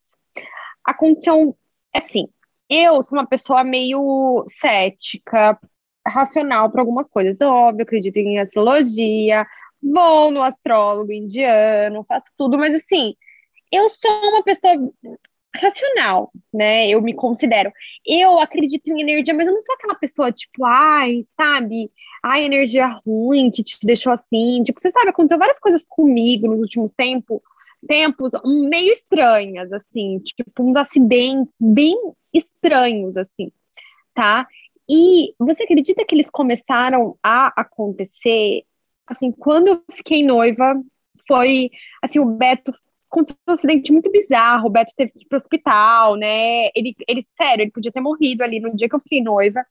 Aconteceu 0.84 1.56
assim, 1.94 2.28
eu 2.68 3.02
sou 3.02 3.18
uma 3.18 3.26
pessoa 3.26 3.64
meio 3.64 4.44
cética, 4.49 5.58
racional 6.06 6.70
para 6.70 6.82
algumas 6.82 7.08
coisas. 7.08 7.38
Óbvio, 7.40 7.84
acredito 7.84 8.16
em 8.16 8.38
astrologia, 8.40 9.46
vou 9.82 10.30
no 10.30 10.42
astrólogo 10.42 11.12
indiano, 11.12 12.04
faço 12.08 12.30
tudo, 12.37 12.58
mas 12.58 12.75
assim, 12.75 13.14
eu 13.70 13.88
sou 13.88 14.11
uma 14.30 14.42
pessoa 14.42 14.75
racional, 15.54 16.32
né? 16.52 16.88
Eu 16.88 17.02
me 17.02 17.14
considero. 17.14 17.73
Eu 18.06 18.38
acredito 18.38 18.88
em 18.88 19.00
energia, 19.00 19.35
mas 19.35 19.47
eu 19.47 19.54
não 19.54 19.62
sou 19.62 19.75
aquela 19.75 19.94
pessoa, 19.94 20.32
tipo, 20.32 20.64
ai, 20.64 21.25
sabe? 21.35 21.90
Ai, 22.23 22.44
energia 22.44 22.87
ruim 23.06 23.50
que 23.50 23.62
te 23.62 23.78
deixou 23.82 24.12
assim. 24.12 24.62
Tipo, 24.62 24.80
você 24.80 24.90
sabe, 24.90 25.11
aconteceu 25.11 25.38
várias 25.38 25.59
coisas 25.59 25.85
comigo 25.88 26.49
nos 26.49 26.61
últimos 26.61 26.92
tempos, 26.92 27.40
tempos 27.87 28.30
meio 28.44 28.92
estranhas, 28.92 29.73
assim, 29.73 30.18
tipo, 30.21 30.62
uns 30.62 30.76
acidentes 30.76 31.54
bem 31.61 31.97
estranhos, 32.32 33.16
assim, 33.16 33.50
tá? 34.14 34.47
E 34.88 35.35
você 35.38 35.64
acredita 35.64 36.04
que 36.04 36.14
eles 36.14 36.30
começaram 36.30 37.16
a 37.23 37.52
acontecer, 37.61 38.64
assim, 39.06 39.32
quando 39.32 39.68
eu 39.68 39.82
fiquei 39.92 40.25
noiva, 40.25 40.80
foi, 41.26 41.71
assim, 42.02 42.18
o 42.18 42.26
Beto 42.26 42.73
aconteceu 43.12 43.37
um 43.47 43.52
acidente 43.52 43.92
muito 43.92 44.11
bizarro, 44.11 44.66
o 44.66 44.71
Beto 44.71 44.92
teve 44.97 45.12
que 45.12 45.25
ir 45.25 45.28
pro 45.28 45.37
hospital, 45.37 46.16
né? 46.16 46.69
Ele, 46.75 46.97
ele, 47.07 47.23
sério, 47.23 47.62
ele 47.62 47.71
podia 47.71 47.92
ter 47.92 48.00
morrido 48.00 48.42
ali 48.42 48.59
no 48.59 48.75
dia 48.75 48.88
que 48.88 48.95
eu 48.95 49.00
fiquei 49.00 49.23
noiva. 49.23 49.64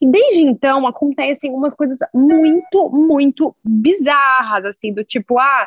E 0.00 0.06
desde 0.06 0.42
então 0.42 0.86
acontecem 0.86 1.52
umas 1.52 1.74
coisas 1.74 1.98
muito, 2.12 2.90
muito 2.90 3.56
bizarras, 3.64 4.64
assim, 4.64 4.92
do 4.92 5.04
tipo, 5.04 5.38
ah, 5.38 5.66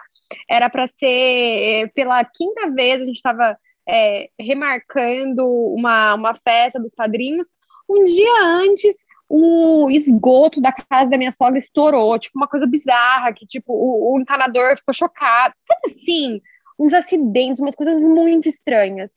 era 0.50 0.70
para 0.70 0.88
ser 0.88 1.06
eh, 1.06 1.88
pela 1.94 2.24
quinta 2.24 2.70
vez 2.72 3.02
a 3.02 3.06
gente 3.06 3.16
estava 3.16 3.58
é, 3.88 4.30
remarcando 4.40 5.46
uma, 5.74 6.16
uma 6.16 6.34
festa 6.36 6.80
dos 6.80 6.94
padrinhos. 6.96 7.48
Um 7.90 8.06
dia 8.06 8.44
antes, 8.44 8.96
o 9.28 9.90
esgoto 9.90 10.62
da 10.62 10.72
casa 10.72 11.10
da 11.10 11.18
minha 11.18 11.32
sogra 11.34 11.58
estourou, 11.58 12.18
tipo, 12.18 12.38
uma 12.38 12.48
coisa 12.48 12.66
bizarra, 12.66 13.34
que, 13.34 13.46
tipo, 13.46 13.74
o, 13.74 14.16
o 14.16 14.20
encanador 14.20 14.78
ficou 14.78 14.94
chocado. 14.94 15.54
Sabe 15.62 15.82
assim? 15.88 16.42
Uns 16.82 16.94
acidentes, 16.96 17.60
umas 17.60 17.76
coisas 17.76 18.02
muito 18.02 18.50
estranhas. 18.50 19.12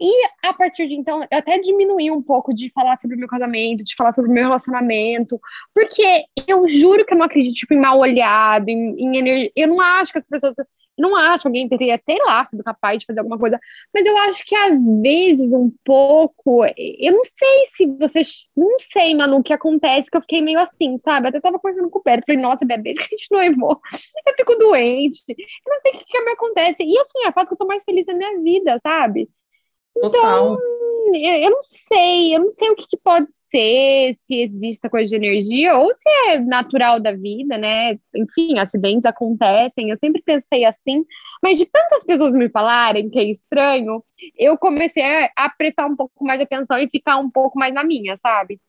E 0.00 0.26
a 0.42 0.54
partir 0.54 0.86
de 0.86 0.94
então, 0.94 1.20
eu 1.30 1.38
até 1.38 1.58
diminuí 1.58 2.10
um 2.10 2.22
pouco 2.22 2.54
de 2.54 2.70
falar 2.70 2.98
sobre 3.00 3.16
o 3.16 3.18
meu 3.18 3.28
casamento, 3.28 3.84
de 3.84 3.94
falar 3.94 4.12
sobre 4.12 4.30
o 4.30 4.32
meu 4.32 4.44
relacionamento, 4.44 5.38
porque 5.74 6.24
eu 6.48 6.66
juro 6.66 7.04
que 7.04 7.12
eu 7.12 7.18
não 7.18 7.26
acredito 7.26 7.54
tipo, 7.54 7.74
em 7.74 7.80
mal 7.80 7.98
olhado, 7.98 8.68
em, 8.68 8.94
em 8.98 9.18
energia. 9.18 9.52
Eu 9.54 9.68
não 9.68 9.80
acho 9.80 10.12
que 10.12 10.18
as 10.18 10.24
pessoas 10.24 10.54
não 10.98 11.16
acho 11.16 11.48
alguém 11.48 11.68
teria, 11.68 11.98
sei 11.98 12.18
lá, 12.18 12.44
sido 12.44 12.62
capaz 12.62 12.98
de 12.98 13.06
fazer 13.06 13.20
alguma 13.20 13.38
coisa, 13.38 13.58
mas 13.92 14.06
eu 14.06 14.16
acho 14.18 14.44
que 14.44 14.54
às 14.54 14.78
vezes 15.00 15.52
um 15.52 15.72
pouco, 15.84 16.64
eu 16.76 17.12
não 17.12 17.24
sei 17.24 17.66
se 17.66 17.86
vocês, 17.98 18.46
não 18.56 18.78
sei, 18.78 19.14
mano, 19.14 19.38
o 19.38 19.42
que 19.42 19.52
acontece, 19.52 20.10
que 20.10 20.16
eu 20.16 20.22
fiquei 20.22 20.40
meio 20.40 20.58
assim, 20.60 20.98
sabe? 20.98 21.28
Até 21.28 21.40
tava 21.40 21.58
conversando 21.58 21.90
com 21.90 21.98
o 21.98 22.02
Pedro, 22.02 22.24
falei, 22.26 22.40
nossa, 22.40 22.64
bebê, 22.64 22.92
que 22.92 23.02
a 23.02 23.08
gente 23.08 23.28
noivou, 23.30 23.80
eu 24.26 24.34
fico 24.36 24.56
doente, 24.56 25.24
eu 25.28 25.36
não 25.66 25.80
sei 25.80 25.92
o 25.92 25.98
que, 25.98 26.04
que 26.04 26.24
me 26.24 26.32
acontece, 26.32 26.84
e 26.84 26.98
assim, 26.98 27.24
é 27.24 27.28
a 27.28 27.32
fase 27.32 27.48
que 27.48 27.54
eu 27.54 27.58
tô 27.58 27.66
mais 27.66 27.84
feliz 27.84 28.06
na 28.06 28.14
minha 28.14 28.40
vida, 28.40 28.80
sabe? 28.82 29.28
Então, 29.96 30.10
Total 30.10 30.58
eu 31.14 31.50
não 31.50 31.62
sei, 31.64 32.34
eu 32.34 32.40
não 32.40 32.50
sei 32.50 32.70
o 32.70 32.76
que, 32.76 32.86
que, 32.86 32.96
pode 32.96 33.28
ser, 33.50 34.16
se 34.22 34.42
existe 34.42 34.80
essa 34.80 34.90
coisa 34.90 35.08
de 35.08 35.16
energia, 35.16 35.76
ou 35.76 35.88
se 35.88 36.08
é 36.28 36.38
natural 36.38 37.00
da 37.00 37.12
vida, 37.12 37.58
né? 37.58 37.98
Enfim, 38.14 38.58
acidentes 38.58 39.04
acontecem, 39.04 39.90
eu 39.90 39.98
sempre 39.98 40.22
pensei 40.22 40.64
assim, 40.64 41.04
mas 41.42 41.58
de 41.58 41.66
tantas 41.66 42.04
pessoas 42.04 42.34
me 42.34 42.48
falarem 42.48 43.10
que 43.10 43.18
é 43.18 43.24
estranho, 43.24 44.02
eu 44.36 44.56
comecei 44.56 45.02
a 45.36 45.50
prestar 45.56 45.86
um 45.86 45.96
pouco 45.96 46.24
mais 46.24 46.40
atenção 46.40 46.78
e 46.78 46.88
ficar 46.90 47.18
um 47.18 47.30
pouco 47.30 47.58
mais 47.58 47.74
na 47.74 47.84
minha, 47.84 48.16
sabe? 48.16 48.60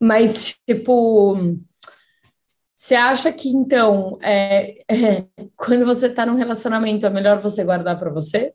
Mas, 0.00 0.56
tipo, 0.68 1.36
Você 2.74 2.96
acha 2.96 3.32
que, 3.32 3.48
então, 3.48 4.18
é, 4.20 4.82
é, 4.92 5.26
quando 5.56 5.86
você 5.86 6.08
está 6.08 6.26
num 6.26 6.34
relacionamento, 6.34 7.06
é 7.06 7.10
melhor 7.10 7.40
você 7.40 7.62
guardar 7.62 7.96
para 7.96 8.10
você? 8.10 8.52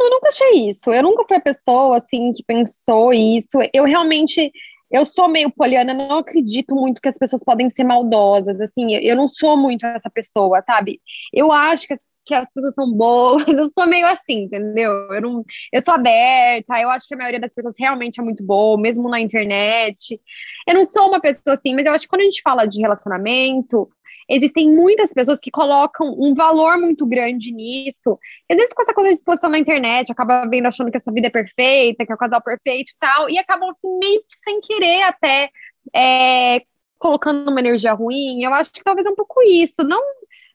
Eu 0.00 0.10
nunca 0.10 0.28
achei 0.28 0.68
isso. 0.68 0.92
Eu 0.92 1.02
nunca 1.02 1.24
fui 1.26 1.36
a 1.36 1.40
pessoa, 1.40 1.96
assim, 1.96 2.32
que 2.32 2.42
pensou 2.44 3.12
isso. 3.12 3.58
Eu 3.72 3.84
realmente... 3.84 4.52
Eu 4.90 5.06
sou 5.06 5.26
meio 5.26 5.50
poliana, 5.50 5.94
não 5.94 6.18
acredito 6.18 6.74
muito 6.74 7.00
que 7.00 7.08
as 7.08 7.16
pessoas 7.16 7.42
podem 7.42 7.70
ser 7.70 7.82
maldosas, 7.82 8.60
assim, 8.60 8.94
eu 8.94 9.16
não 9.16 9.26
sou 9.26 9.56
muito 9.56 9.86
essa 9.86 10.10
pessoa, 10.10 10.62
sabe? 10.66 11.00
Eu 11.32 11.50
acho 11.50 11.86
que 11.86 11.94
as 11.94 12.00
que 12.24 12.34
as 12.34 12.50
pessoas 12.52 12.74
são 12.74 12.92
boas. 12.92 13.44
Eu 13.48 13.68
sou 13.68 13.86
meio 13.86 14.06
assim, 14.06 14.44
entendeu? 14.44 14.92
Eu, 15.12 15.20
não, 15.20 15.44
eu 15.72 15.82
sou 15.82 15.94
aberta, 15.94 16.80
eu 16.80 16.88
acho 16.90 17.06
que 17.06 17.14
a 17.14 17.16
maioria 17.16 17.40
das 17.40 17.54
pessoas 17.54 17.74
realmente 17.78 18.20
é 18.20 18.22
muito 18.22 18.42
boa, 18.44 18.80
mesmo 18.80 19.08
na 19.08 19.20
internet. 19.20 20.20
Eu 20.66 20.74
não 20.74 20.84
sou 20.84 21.08
uma 21.08 21.20
pessoa 21.20 21.54
assim, 21.54 21.74
mas 21.74 21.86
eu 21.86 21.92
acho 21.92 22.04
que 22.04 22.08
quando 22.08 22.22
a 22.22 22.24
gente 22.24 22.42
fala 22.42 22.66
de 22.66 22.80
relacionamento, 22.80 23.88
existem 24.28 24.70
muitas 24.70 25.12
pessoas 25.12 25.40
que 25.40 25.50
colocam 25.50 26.14
um 26.18 26.34
valor 26.34 26.78
muito 26.78 27.06
grande 27.06 27.52
nisso. 27.52 28.18
Às 28.50 28.56
vezes, 28.56 28.72
com 28.72 28.82
essa 28.82 28.94
coisa 28.94 29.10
de 29.10 29.16
exposição 29.16 29.50
na 29.50 29.58
internet, 29.58 30.10
acaba 30.10 30.48
vendo 30.48 30.66
achando 30.66 30.90
que 30.90 30.96
a 30.96 31.00
sua 31.00 31.12
vida 31.12 31.28
é 31.28 31.30
perfeita, 31.30 32.06
que 32.06 32.12
é 32.12 32.14
o 32.14 32.18
casal 32.18 32.42
perfeito 32.42 32.90
e 32.90 32.96
tal, 32.98 33.28
e 33.28 33.38
acabam 33.38 33.70
assim, 33.70 33.88
meio 33.98 34.22
sem 34.36 34.60
querer 34.60 35.02
até. 35.02 35.50
É, 35.94 36.62
colocando 36.98 37.50
uma 37.50 37.58
energia 37.58 37.92
ruim, 37.92 38.44
eu 38.44 38.54
acho 38.54 38.72
que 38.72 38.84
talvez 38.84 39.06
é 39.06 39.10
um 39.10 39.16
pouco 39.16 39.42
isso. 39.42 39.82
Não 39.82 40.00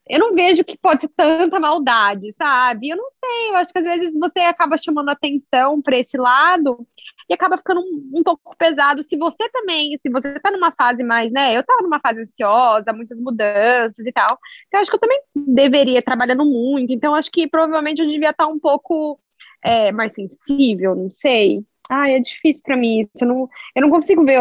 eu 0.10 0.20
não 0.20 0.34
vejo 0.34 0.64
que 0.64 0.78
pode 0.78 1.02
ser 1.02 1.10
tanta 1.16 1.60
maldade, 1.60 2.34
sabe? 2.38 2.90
Eu 2.90 2.98
não 2.98 3.10
sei, 3.10 3.50
eu 3.50 3.56
acho 3.58 3.72
que 3.72 3.80
às 3.80 3.84
vezes 3.84 4.20
você 4.20 4.40
acaba 4.40 4.78
chamando 4.78 5.10
atenção 5.10 5.82
para 5.82 5.98
esse 5.98 6.18
lado 6.18 6.88
e 7.30 7.34
acaba 7.34 7.58
ficando 7.58 7.82
um, 7.82 8.20
um, 8.20 8.24
pouco 8.24 8.56
pesado. 8.58 9.04
Se 9.04 9.18
você 9.18 9.50
também, 9.50 9.98
se 10.02 10.10
você 10.10 10.40
tá 10.40 10.50
numa 10.52 10.72
fase 10.72 11.04
mais, 11.04 11.32
né? 11.32 11.58
Eu 11.58 11.64
tava 11.64 11.82
numa 11.84 12.00
fase 12.00 12.22
ansiosa, 12.22 12.94
muitas 12.94 13.20
mudanças 13.20 14.06
e 14.06 14.12
tal. 14.12 14.38
Então, 14.68 14.80
acho 14.80 14.90
que 14.90 14.96
eu 14.96 15.02
também 15.02 15.20
deveria 15.36 16.02
trabalhando 16.02 16.46
muito. 16.46 16.94
Então, 16.94 17.14
acho 17.14 17.32
que 17.32 17.48
provavelmente 17.48 18.02
eu 18.02 18.08
devia 18.08 18.30
estar 18.30 18.46
tá 18.46 18.48
um 18.48 18.60
pouco 18.60 19.20
é, 19.64 19.92
mais 19.92 20.14
sensível, 20.14 20.96
não 20.96 21.12
sei. 21.12 21.64
Ai, 21.90 22.16
é 22.16 22.20
difícil 22.20 22.64
para 22.64 22.78
mim 22.78 23.02
isso. 23.02 23.12
Eu 23.22 23.28
não, 23.28 23.50
eu 23.76 23.82
não 23.82 23.90
consigo 23.90 24.24
ver, 24.26 24.40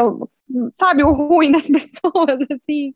sabe, 0.79 1.03
o 1.03 1.13
ruim 1.13 1.53
das 1.53 1.67
pessoas, 1.69 2.39
assim. 2.51 2.95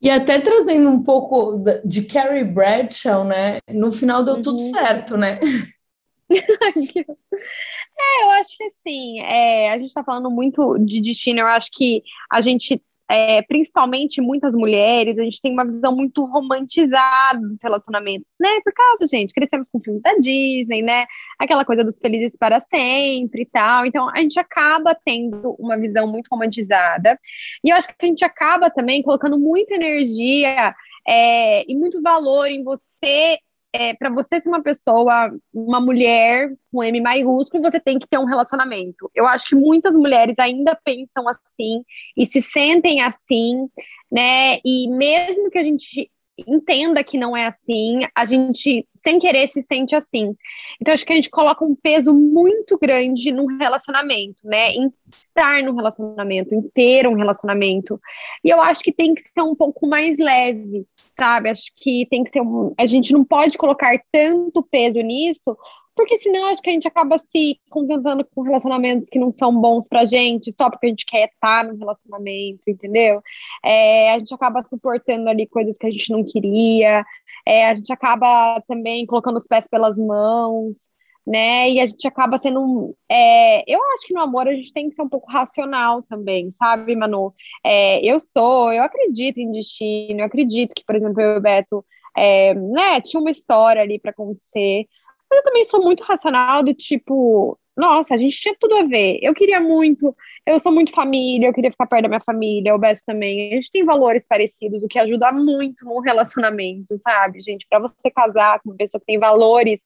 E 0.00 0.10
até 0.10 0.40
trazendo 0.40 0.88
um 0.90 1.02
pouco 1.02 1.62
de 1.84 2.02
Carrie 2.04 2.44
Bradshaw, 2.44 3.24
né? 3.24 3.58
No 3.70 3.92
final 3.92 4.22
deu 4.22 4.34
uhum. 4.34 4.42
tudo 4.42 4.58
certo, 4.58 5.16
né? 5.16 5.40
é, 6.30 8.24
eu 8.24 8.30
acho 8.30 8.56
que 8.56 8.64
assim, 8.64 9.20
é, 9.20 9.70
a 9.70 9.78
gente 9.78 9.88
está 9.88 10.02
falando 10.02 10.30
muito 10.30 10.78
de 10.78 11.00
destino, 11.00 11.40
eu 11.40 11.46
acho 11.46 11.70
que 11.72 12.02
a 12.30 12.40
gente 12.40 12.82
é, 13.10 13.42
principalmente 13.42 14.20
muitas 14.20 14.52
mulheres, 14.54 15.18
a 15.18 15.22
gente 15.22 15.40
tem 15.40 15.52
uma 15.52 15.64
visão 15.64 15.94
muito 15.94 16.24
romantizada 16.24 17.38
dos 17.38 17.62
relacionamentos, 17.62 18.26
né? 18.40 18.48
Por 18.64 18.72
causa, 18.72 19.06
gente, 19.06 19.34
crescemos 19.34 19.68
com 19.68 19.80
filmes 19.80 20.02
da 20.02 20.14
Disney, 20.14 20.82
né? 20.82 21.04
Aquela 21.38 21.64
coisa 21.64 21.84
dos 21.84 21.98
felizes 21.98 22.36
para 22.36 22.60
sempre 22.60 23.42
e 23.42 23.46
tal. 23.46 23.84
Então, 23.84 24.08
a 24.08 24.18
gente 24.18 24.38
acaba 24.38 24.96
tendo 25.04 25.54
uma 25.58 25.78
visão 25.78 26.06
muito 26.10 26.28
romantizada. 26.28 27.18
E 27.62 27.70
eu 27.70 27.76
acho 27.76 27.88
que 27.88 27.94
a 28.00 28.06
gente 28.06 28.24
acaba 28.24 28.70
também 28.70 29.02
colocando 29.02 29.38
muita 29.38 29.74
energia 29.74 30.74
é, 31.06 31.70
e 31.70 31.76
muito 31.76 32.00
valor 32.00 32.46
em 32.46 32.64
você 32.64 33.38
é, 33.74 33.92
para 33.92 34.08
você 34.08 34.40
ser 34.40 34.48
uma 34.48 34.62
pessoa, 34.62 35.36
uma 35.52 35.80
mulher 35.80 36.48
com 36.72 36.84
M 36.84 37.00
maiúsculo, 37.00 37.60
você 37.60 37.80
tem 37.80 37.98
que 37.98 38.06
ter 38.06 38.18
um 38.18 38.24
relacionamento. 38.24 39.10
Eu 39.12 39.26
acho 39.26 39.46
que 39.48 39.56
muitas 39.56 39.96
mulheres 39.96 40.38
ainda 40.38 40.78
pensam 40.84 41.28
assim 41.28 41.82
e 42.16 42.24
se 42.24 42.40
sentem 42.40 43.02
assim, 43.02 43.68
né? 44.10 44.58
E 44.64 44.88
mesmo 44.88 45.50
que 45.50 45.58
a 45.58 45.64
gente 45.64 46.08
entenda 46.38 47.02
que 47.04 47.16
não 47.16 47.36
é 47.36 47.46
assim, 47.46 48.00
a 48.14 48.24
gente, 48.24 48.86
sem 48.94 49.18
querer, 49.18 49.48
se 49.48 49.62
sente 49.62 49.94
assim. 49.94 50.34
Então, 50.80 50.92
acho 50.92 51.04
que 51.04 51.12
a 51.12 51.16
gente 51.16 51.30
coloca 51.30 51.64
um 51.64 51.74
peso 51.74 52.12
muito 52.12 52.78
grande 52.78 53.32
no 53.32 53.46
relacionamento, 53.46 54.38
né? 54.44 54.72
Em 54.72 54.92
estar 55.12 55.62
no 55.62 55.74
relacionamento, 55.74 56.54
em 56.54 56.62
ter 56.62 57.06
um 57.06 57.14
relacionamento. 57.14 58.00
E 58.44 58.50
eu 58.50 58.60
acho 58.60 58.82
que 58.82 58.92
tem 58.92 59.14
que 59.14 59.22
ser 59.22 59.42
um 59.42 59.54
pouco 59.54 59.86
mais 59.86 60.18
leve 60.18 60.86
sabe? 61.16 61.48
Acho 61.48 61.72
que 61.76 62.06
tem 62.10 62.24
que 62.24 62.30
ser 62.30 62.40
um. 62.40 62.74
A 62.78 62.86
gente 62.86 63.12
não 63.12 63.24
pode 63.24 63.56
colocar 63.56 63.96
tanto 64.12 64.62
peso 64.62 65.00
nisso, 65.00 65.56
porque 65.94 66.18
senão 66.18 66.46
acho 66.46 66.60
que 66.62 66.70
a 66.70 66.72
gente 66.72 66.88
acaba 66.88 67.18
se 67.18 67.60
contentando 67.70 68.24
com 68.34 68.42
relacionamentos 68.42 69.08
que 69.08 69.18
não 69.18 69.32
são 69.32 69.58
bons 69.60 69.88
pra 69.88 70.04
gente, 70.04 70.52
só 70.52 70.70
porque 70.70 70.86
a 70.86 70.88
gente 70.90 71.06
quer 71.06 71.28
estar 71.28 71.64
no 71.64 71.76
relacionamento, 71.76 72.62
entendeu? 72.66 73.22
É, 73.64 74.12
a 74.12 74.18
gente 74.18 74.34
acaba 74.34 74.62
suportando 74.64 75.28
ali 75.28 75.46
coisas 75.46 75.76
que 75.78 75.86
a 75.86 75.90
gente 75.90 76.10
não 76.10 76.24
queria, 76.24 77.04
é, 77.46 77.68
a 77.68 77.74
gente 77.74 77.92
acaba 77.92 78.60
também 78.66 79.06
colocando 79.06 79.38
os 79.38 79.46
pés 79.46 79.68
pelas 79.68 79.96
mãos 79.96 80.86
né? 81.26 81.70
E 81.70 81.80
a 81.80 81.86
gente 81.86 82.06
acaba 82.06 82.38
sendo. 82.38 82.94
É, 83.10 83.62
eu 83.72 83.80
acho 83.94 84.06
que 84.06 84.14
no 84.14 84.20
amor 84.20 84.46
a 84.46 84.54
gente 84.54 84.72
tem 84.72 84.88
que 84.88 84.94
ser 84.94 85.02
um 85.02 85.08
pouco 85.08 85.30
racional 85.30 86.02
também, 86.02 86.50
sabe, 86.52 86.94
Manu? 86.94 87.32
É, 87.64 88.04
eu 88.04 88.20
sou, 88.20 88.72
eu 88.72 88.82
acredito 88.82 89.38
em 89.38 89.50
destino, 89.52 90.20
eu 90.20 90.24
acredito 90.24 90.74
que, 90.74 90.84
por 90.84 90.96
exemplo, 90.96 91.20
eu 91.22 91.34
e 91.34 91.38
o 91.38 91.40
Beto, 91.40 91.84
é, 92.16 92.54
né, 92.54 93.00
tinha 93.00 93.20
uma 93.20 93.30
história 93.30 93.82
ali 93.82 93.98
para 93.98 94.10
acontecer. 94.10 94.86
Mas 95.34 95.38
eu 95.38 95.42
também 95.42 95.64
sou 95.64 95.82
muito 95.82 96.04
racional, 96.04 96.62
do 96.62 96.72
tipo, 96.72 97.58
nossa, 97.76 98.14
a 98.14 98.16
gente 98.16 98.38
tinha 98.38 98.54
tudo 98.58 98.76
a 98.76 98.82
ver. 98.84 99.18
Eu 99.20 99.34
queria 99.34 99.60
muito, 99.60 100.14
eu 100.46 100.60
sou 100.60 100.70
muito 100.70 100.92
família, 100.92 101.48
eu 101.48 101.52
queria 101.52 101.70
ficar 101.72 101.86
perto 101.86 102.02
da 102.02 102.08
minha 102.08 102.20
família, 102.20 102.74
o 102.74 102.78
Beto 102.78 103.00
também. 103.04 103.52
A 103.52 103.56
gente 103.56 103.70
tem 103.70 103.84
valores 103.84 104.26
parecidos, 104.26 104.82
o 104.82 104.88
que 104.88 104.98
ajuda 104.98 105.32
muito 105.32 105.84
no 105.84 105.98
relacionamento, 106.00 106.96
sabe, 106.98 107.40
gente? 107.40 107.66
Para 107.68 107.80
você 107.80 108.10
casar 108.10 108.60
com 108.60 108.70
uma 108.70 108.76
pessoa 108.76 109.00
que 109.00 109.06
tem 109.06 109.18
valores 109.18 109.80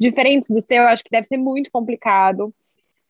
diferentes 0.00 0.50
do 0.50 0.60
seu, 0.60 0.82
eu 0.82 0.88
acho 0.88 1.04
que 1.04 1.10
deve 1.10 1.26
ser 1.26 1.36
muito 1.36 1.70
complicado. 1.70 2.52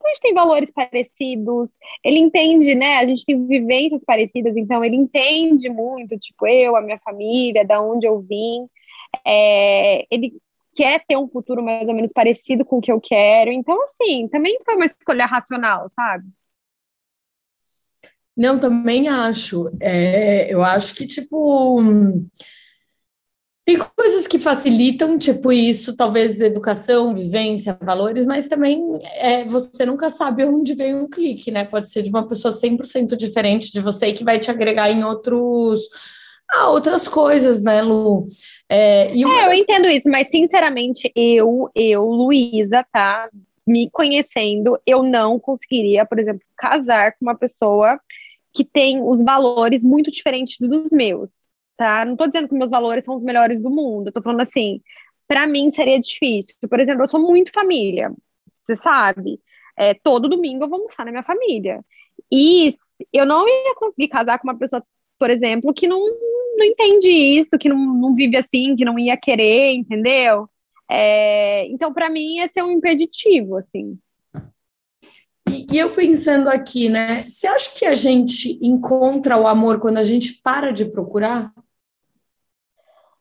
A 0.05 0.09
gente 0.09 0.21
tem 0.21 0.35
valores 0.35 0.71
parecidos, 0.71 1.71
ele 2.05 2.19
entende, 2.19 2.75
né? 2.75 2.99
A 2.99 3.07
gente 3.07 3.25
tem 3.25 3.47
vivências 3.47 4.05
parecidas, 4.05 4.57
então 4.57 4.85
ele 4.85 4.97
entende 4.97 5.69
muito, 5.69 6.19
tipo, 6.19 6.47
eu, 6.47 6.77
a 6.77 6.81
minha 6.81 6.99
família, 6.99 7.65
da 7.65 7.81
onde 7.81 8.07
eu 8.07 8.21
vim. 8.21 8.69
É, 9.27 10.07
ele 10.11 10.35
quer 10.79 11.05
ter 11.05 11.17
um 11.17 11.29
futuro 11.29 11.61
mais 11.61 11.89
ou 11.89 11.95
menos 11.95 12.13
parecido 12.13 12.65
com 12.65 12.79
o 12.79 12.81
que 12.81 12.93
eu 12.93 13.01
quero. 13.01 13.51
Então, 13.51 13.83
assim, 13.83 14.29
também 14.29 14.57
foi 14.65 14.77
uma 14.77 14.87
escolha 14.87 15.27
racional, 15.27 15.91
sabe? 15.97 16.29
Não, 18.37 18.61
também 18.61 19.09
acho. 19.09 19.69
É, 19.83 20.55
eu 20.55 20.63
acho 20.63 20.95
que, 20.95 21.05
tipo, 21.05 21.83
tem 23.67 23.77
coisas 23.77 24.29
que 24.29 24.39
facilitam, 24.39 25.19
tipo 25.19 25.51
isso, 25.51 25.97
talvez 25.97 26.41
educação, 26.41 27.13
vivência, 27.13 27.77
valores, 27.83 28.25
mas 28.25 28.49
também 28.49 28.81
é, 29.17 29.45
você 29.47 29.85
nunca 29.85 30.09
sabe 30.11 30.45
onde 30.45 30.75
vem 30.75 30.95
um 30.95 31.09
clique, 31.09 31.51
né? 31.51 31.65
Pode 31.65 31.91
ser 31.91 32.03
de 32.03 32.11
uma 32.11 32.29
pessoa 32.29 32.53
100% 32.53 33.17
diferente 33.17 33.73
de 33.73 33.81
você 33.81 34.13
que 34.13 34.23
vai 34.23 34.39
te 34.39 34.49
agregar 34.49 34.93
em 34.93 35.03
outros, 35.03 35.81
ah, 36.51 36.71
outras 36.71 37.07
coisas, 37.07 37.63
né, 37.63 37.83
Lu? 37.83 38.27
É, 38.69 39.15
e 39.15 39.23
é, 39.25 39.47
eu 39.47 39.53
entendo 39.53 39.89
isso, 39.89 40.09
mas 40.09 40.31
sinceramente, 40.31 41.13
eu, 41.15 41.71
eu, 41.75 42.05
Luísa, 42.05 42.87
tá? 42.93 43.29
Me 43.67 43.91
conhecendo, 43.91 44.79
eu 44.87 45.03
não 45.03 45.39
conseguiria, 45.39 46.07
por 46.07 46.19
exemplo, 46.19 46.41
casar 46.57 47.13
com 47.13 47.27
uma 47.27 47.37
pessoa 47.37 48.01
que 48.53 48.65
tem 48.65 49.03
os 49.03 49.23
valores 49.23 49.85
muito 49.85 50.11
diferentes 50.11 50.57
dos 50.59 50.91
meus 50.91 51.49
tá? 51.79 52.05
Não 52.05 52.17
tô 52.17 52.27
dizendo 52.27 52.49
que 52.49 52.55
meus 52.55 52.71
valores 52.71 53.05
são 53.05 53.15
os 53.15 53.23
melhores 53.23 53.63
do 53.63 53.71
mundo, 53.71 54.09
eu 54.09 54.13
tô 54.13 54.21
falando 54.21 54.43
assim, 54.43 54.83
para 55.27 55.47
mim 55.47 55.71
seria 55.71 55.99
difícil. 55.99 56.55
Por 56.69 56.81
exemplo, 56.81 57.05
eu 57.05 57.09
sou 57.09 57.21
muito 57.21 57.53
família, 57.53 58.13
você 58.65 58.77
sabe? 58.83 59.41
É, 59.77 59.95
todo 59.95 60.29
domingo 60.29 60.65
eu 60.65 60.69
vou 60.69 60.79
almoçar 60.79 61.07
na 61.07 61.13
minha 61.13 61.23
família. 61.23 61.81
E 62.31 62.75
eu 63.13 63.25
não 63.25 63.49
ia 63.49 63.75
conseguir 63.77 64.09
casar 64.09 64.39
com 64.39 64.49
uma 64.49 64.59
pessoa, 64.59 64.85
por 65.19 65.31
exemplo, 65.31 65.75
que 65.75 65.87
não, 65.87 66.01
não 66.57 66.65
entende 66.65 67.09
isso, 67.09 67.59
que 67.59 67.69
não, 67.69 67.79
não 67.79 68.15
vive 68.15 68.37
assim, 68.37 68.77
que 68.77 68.85
não 68.85 68.99
ia 68.99 69.17
querer, 69.17 69.73
entendeu? 69.73 70.49
É, 70.91 71.67
então, 71.67 71.93
para 71.93 72.09
mim, 72.09 72.37
ia 72.37 72.49
ser 72.51 72.63
um 72.63 72.71
impeditivo, 72.71 73.57
assim. 73.57 73.99
E, 75.49 75.67
e, 75.71 75.79
eu 75.79 75.93
pensando 75.93 76.49
aqui, 76.49 76.89
né? 76.89 77.25
Você 77.25 77.47
acha 77.47 77.71
que 77.75 77.85
a 77.85 77.95
gente 77.95 78.59
encontra 78.63 79.37
o 79.37 79.47
amor 79.47 79.81
quando 79.81 79.99
a 79.99 80.03
gente 80.03 80.41
para 80.43 80.73
de 80.73 80.85
procurar? 80.85 81.53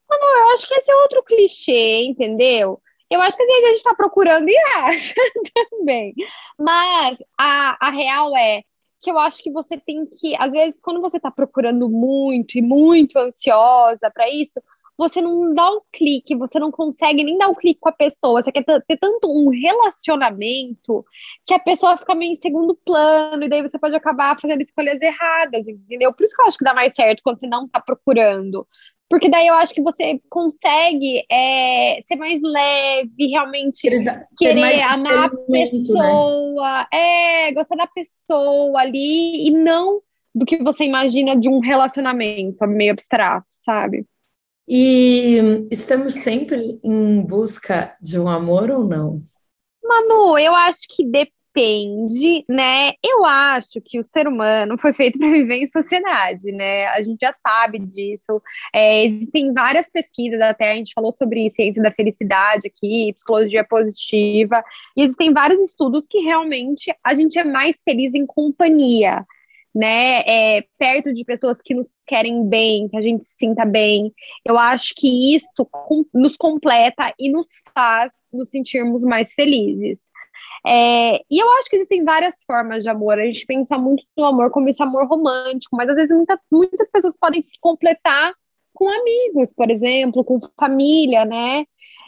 Não, 0.09 0.39
eu 0.39 0.53
acho 0.53 0.67
que 0.67 0.73
esse 0.75 0.89
é 0.89 0.95
outro 0.95 1.23
clichê, 1.23 2.03
entendeu? 2.05 2.81
Eu 3.09 3.21
acho 3.21 3.37
que 3.37 3.43
às 3.43 3.47
vezes 3.47 3.63
a 3.63 3.69
gente 3.69 3.77
está 3.77 3.95
procurando 3.95 4.49
e 4.49 4.57
acha 4.75 5.13
também. 5.69 6.13
Mas 6.57 7.17
a, 7.37 7.87
a 7.87 7.89
real 7.89 8.35
é 8.35 8.63
que 8.99 9.11
eu 9.11 9.17
acho 9.19 9.43
que 9.43 9.51
você 9.51 9.77
tem 9.77 10.05
que, 10.05 10.35
às 10.37 10.51
vezes, 10.51 10.81
quando 10.81 11.01
você 11.01 11.17
está 11.17 11.31
procurando 11.31 11.89
muito 11.89 12.57
e 12.57 12.61
muito 12.61 13.17
ansiosa 13.17 14.09
para 14.13 14.29
isso, 14.29 14.59
você 14.97 15.21
não 15.21 15.53
dá 15.53 15.69
um 15.69 15.81
clique, 15.93 16.35
você 16.35 16.59
não 16.59 16.71
consegue 16.71 17.23
nem 17.23 17.37
dar 17.37 17.49
um 17.49 17.53
clique 17.53 17.79
com 17.79 17.89
a 17.89 17.91
pessoa, 17.91 18.41
você 18.41 18.51
quer 18.51 18.63
ter 18.63 18.97
tanto 18.97 19.29
um 19.31 19.49
relacionamento 19.49 21.05
que 21.45 21.53
a 21.53 21.59
pessoa 21.59 21.97
fica 21.97 22.15
meio 22.15 22.31
em 22.31 22.35
segundo 22.35 22.75
plano, 22.75 23.43
e 23.43 23.49
daí 23.49 23.61
você 23.61 23.77
pode 23.77 23.95
acabar 23.95 24.39
fazendo 24.41 24.61
escolhas 24.61 24.99
erradas, 24.99 25.67
entendeu? 25.67 26.11
Por 26.11 26.23
isso 26.25 26.35
que 26.35 26.41
eu 26.41 26.47
acho 26.47 26.57
que 26.57 26.65
dá 26.65 26.73
mais 26.73 26.93
certo 26.95 27.21
quando 27.23 27.39
você 27.39 27.47
não 27.47 27.67
tá 27.67 27.79
procurando. 27.79 28.67
Porque 29.09 29.29
daí 29.29 29.47
eu 29.47 29.53
acho 29.55 29.73
que 29.73 29.81
você 29.81 30.19
consegue 30.29 31.23
é, 31.31 31.99
ser 32.01 32.17
mais 32.17 32.41
leve, 32.41 33.27
realmente 33.27 33.89
querer 34.37 34.81
amar 34.81 35.29
a 35.29 35.29
né? 35.29 35.65
pessoa, 35.65 36.79
né? 36.79 37.47
é, 37.47 37.51
gostar 37.53 37.77
da 37.77 37.87
pessoa 37.87 38.79
ali, 38.81 39.47
e 39.47 39.51
não 39.51 40.01
do 40.35 40.45
que 40.45 40.61
você 40.61 40.83
imagina 40.83 41.39
de 41.39 41.49
um 41.49 41.59
relacionamento 41.59 42.67
meio 42.67 42.91
abstrato, 42.91 43.47
sabe? 43.53 44.05
E 44.67 45.67
estamos 45.71 46.13
sempre 46.13 46.77
em 46.83 47.21
busca 47.21 47.95
de 48.01 48.19
um 48.19 48.27
amor 48.27 48.69
ou 48.69 48.83
não? 48.83 49.21
Manu, 49.81 50.37
eu 50.37 50.53
acho 50.53 50.79
que 50.89 51.05
depende, 51.05 51.36
né? 52.47 52.93
Eu 53.03 53.25
acho 53.25 53.81
que 53.83 53.99
o 53.99 54.03
ser 54.03 54.27
humano 54.27 54.77
foi 54.77 54.93
feito 54.93 55.17
para 55.19 55.31
viver 55.31 55.55
em 55.55 55.67
sociedade, 55.67 56.51
né? 56.51 56.87
A 56.87 57.01
gente 57.01 57.19
já 57.21 57.33
sabe 57.45 57.79
disso. 57.79 58.41
É, 58.73 59.05
existem 59.05 59.53
várias 59.53 59.89
pesquisas, 59.89 60.39
até 60.41 60.71
a 60.71 60.75
gente 60.75 60.93
falou 60.93 61.15
sobre 61.17 61.49
ciência 61.49 61.81
da 61.81 61.91
felicidade 61.91 62.67
aqui, 62.67 63.13
psicologia 63.13 63.63
positiva, 63.63 64.63
e 64.95 65.01
existem 65.01 65.33
vários 65.33 65.59
estudos 65.61 66.07
que 66.07 66.19
realmente 66.19 66.93
a 67.03 67.13
gente 67.13 67.37
é 67.39 67.43
mais 67.43 67.81
feliz 67.83 68.13
em 68.13 68.25
companhia 68.25 69.25
né, 69.77 70.21
é, 70.25 70.65
perto 70.79 71.13
de 71.13 71.23
pessoas 71.23 71.61
que 71.61 71.75
nos 71.75 71.89
querem 72.07 72.47
bem, 72.49 72.87
que 72.89 72.97
a 72.97 73.01
gente 73.01 73.23
se 73.23 73.35
sinta 73.37 73.63
bem. 73.63 74.11
Eu 74.43 74.57
acho 74.57 74.93
que 74.95 75.35
isso 75.35 75.63
com, 75.71 76.03
nos 76.11 76.35
completa 76.35 77.13
e 77.19 77.29
nos 77.29 77.47
faz 77.75 78.11
nos 78.33 78.49
sentirmos 78.49 79.03
mais 79.03 79.33
felizes. 79.33 79.99
É, 80.69 81.21
e 81.31 81.41
eu 81.41 81.49
acho 81.53 81.69
que 81.69 81.77
existem 81.77 82.03
várias 82.03 82.43
formas 82.45 82.83
de 82.83 82.89
amor. 82.89 83.17
A 83.17 83.25
gente 83.25 83.45
pensa 83.45 83.77
muito 83.77 84.03
no 84.17 84.25
amor 84.25 84.51
como 84.51 84.67
esse 84.67 84.83
amor 84.83 85.07
romântico, 85.07 85.77
mas 85.77 85.87
às 85.89 85.95
vezes 85.95 86.13
muita, 86.13 86.37
muitas 86.51 86.91
pessoas 86.91 87.17
podem 87.17 87.41
se 87.41 87.57
completar 87.61 88.33
com 88.73 88.89
amigos, 88.89 89.53
por 89.53 89.71
exemplo, 89.71 90.25
com 90.25 90.41
família, 90.59 91.23
né? 91.23 91.65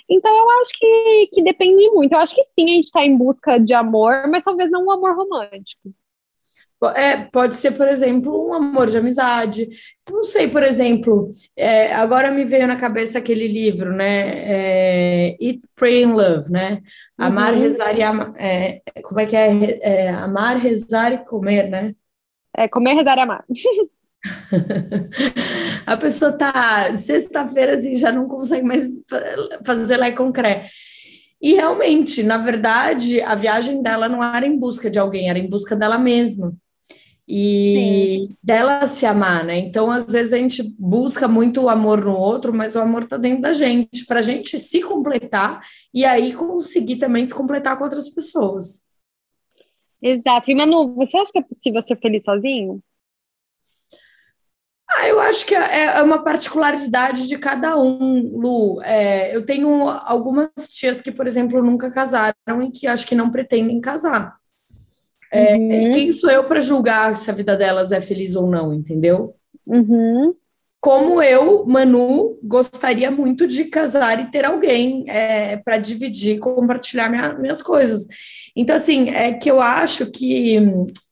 Então 0.09 0.35
eu 0.35 0.49
acho 0.61 0.71
que, 0.77 1.29
que 1.33 1.41
depende 1.41 1.89
muito. 1.91 2.11
Eu 2.11 2.19
acho 2.19 2.35
que 2.35 2.43
sim, 2.43 2.65
a 2.65 2.73
gente 2.73 2.85
está 2.85 3.05
em 3.05 3.15
busca 3.15 3.57
de 3.59 3.73
amor, 3.73 4.27
mas 4.27 4.43
talvez 4.43 4.69
não 4.69 4.87
um 4.87 4.91
amor 4.91 5.15
romântico. 5.15 5.93
É, 6.95 7.17
pode 7.17 7.55
ser, 7.55 7.71
por 7.71 7.87
exemplo, 7.87 8.47
um 8.47 8.53
amor 8.53 8.89
de 8.89 8.97
amizade. 8.97 9.67
Não 10.09 10.23
sei, 10.23 10.47
por 10.47 10.63
exemplo, 10.63 11.29
é, 11.55 11.93
agora 11.93 12.31
me 12.31 12.45
veio 12.45 12.65
na 12.67 12.77
cabeça 12.77 13.19
aquele 13.19 13.47
livro, 13.47 13.93
né? 13.93 14.29
É, 14.29 15.37
Eat, 15.41 15.59
Pray 15.75 16.05
and 16.05 16.13
Love, 16.13 16.49
né? 16.49 16.81
Amar, 17.17 17.53
uhum. 17.53 17.59
rezar 17.59 17.97
e 17.97 18.01
amar. 18.01 18.33
É, 18.37 18.81
como 19.03 19.19
é 19.19 19.25
que 19.25 19.35
é? 19.35 19.79
é? 19.81 20.09
Amar, 20.09 20.57
rezar 20.57 21.11
e 21.11 21.17
comer, 21.25 21.69
né? 21.69 21.93
É 22.55 22.67
comer, 22.69 22.93
rezar 22.93 23.17
e 23.17 23.21
amar. 23.21 23.43
a 25.85 25.97
pessoa 25.97 26.31
tá 26.31 26.95
sexta-feira 26.95 27.75
assim, 27.75 27.95
já 27.95 28.11
não 28.11 28.25
consegue 28.25 28.65
mais 28.65 28.89
fazer 29.65 29.97
lá 29.97 30.07
e 30.07 30.15
concreto. 30.15 30.69
E 31.41 31.55
realmente, 31.55 32.23
na 32.23 32.37
verdade, 32.37 33.21
a 33.21 33.35
viagem 33.35 33.81
dela 33.81 34.07
não 34.07 34.23
era 34.23 34.45
em 34.45 34.57
busca 34.57 34.89
de 34.89 34.97
alguém, 34.97 35.29
era 35.29 35.39
em 35.39 35.49
busca 35.49 35.75
dela 35.75 35.97
mesma 35.97 36.53
e 37.31 38.27
Sim. 38.27 38.37
dela 38.41 38.87
se 38.87 39.05
amar, 39.05 39.45
né? 39.45 39.59
Então, 39.59 39.91
às 39.91 40.11
vezes 40.11 40.33
a 40.33 40.37
gente 40.37 40.63
busca 40.79 41.27
muito 41.27 41.61
o 41.61 41.69
amor 41.69 42.03
no 42.03 42.17
outro, 42.17 42.51
mas 42.51 42.75
o 42.75 42.79
amor 42.79 43.05
tá 43.05 43.17
dentro 43.17 43.43
da 43.43 43.53
gente, 43.53 44.03
para 44.07 44.17
a 44.17 44.23
gente 44.23 44.57
se 44.57 44.81
completar 44.81 45.61
e 45.93 46.03
aí 46.03 46.33
conseguir 46.33 46.95
também 46.95 47.23
se 47.23 47.35
completar 47.35 47.77
com 47.77 47.83
outras 47.83 48.09
pessoas. 48.09 48.81
Exato. 50.01 50.49
E 50.49 50.55
Manu, 50.55 50.95
você 50.95 51.17
acha 51.17 51.31
que 51.31 51.37
é 51.37 51.43
possível 51.43 51.83
ser 51.83 51.99
feliz 51.99 52.23
sozinho? 52.23 52.81
Ah, 54.89 55.07
eu 55.07 55.19
acho 55.19 55.45
que 55.45 55.53
é, 55.53 55.97
é 55.97 56.01
uma 56.01 56.23
particularidade 56.23 57.27
de 57.27 57.37
cada 57.37 57.77
um, 57.77 58.39
Lu. 58.39 58.81
É, 58.81 59.35
eu 59.35 59.45
tenho 59.45 59.87
algumas 59.87 60.49
tias 60.67 60.99
que, 60.99 61.11
por 61.11 61.27
exemplo, 61.27 61.61
nunca 61.61 61.91
casaram 61.91 62.63
e 62.63 62.71
que 62.71 62.87
acho 62.87 63.05
que 63.05 63.13
não 63.13 63.29
pretendem 63.29 63.79
casar. 63.79 64.39
É, 65.31 65.55
uhum. 65.55 65.91
Quem 65.91 66.09
sou 66.11 66.29
eu 66.29 66.43
para 66.43 66.61
julgar 66.61 67.15
se 67.15 67.29
a 67.29 67.33
vida 67.33 67.55
delas 67.55 67.91
é 67.91 68.01
feliz 68.01 68.35
ou 68.35 68.49
não, 68.49 68.73
entendeu? 68.73 69.35
Uhum. 69.65 70.33
Como 70.81 71.21
eu, 71.21 71.65
Manu, 71.65 72.39
gostaria 72.41 73.11
muito 73.11 73.45
de 73.45 73.65
casar 73.65 74.19
e 74.19 74.31
ter 74.31 74.45
alguém 74.45 75.03
é, 75.09 75.57
para 75.57 75.77
dividir, 75.77 76.39
compartilhar 76.39 77.09
minha, 77.09 77.33
minhas 77.33 77.61
coisas. 77.61 78.07
Então, 78.55 78.75
assim, 78.75 79.09
é 79.09 79.33
que 79.33 79.51
eu 79.51 79.61
acho 79.61 80.09
que 80.09 80.57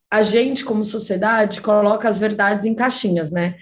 a 0.10 0.21
gente, 0.21 0.63
como 0.63 0.86
sociedade, 0.86 1.62
coloca 1.62 2.08
as 2.08 2.17
verdades 2.17 2.63
em 2.63 2.73
caixinhas, 2.73 3.30
né? 3.30 3.56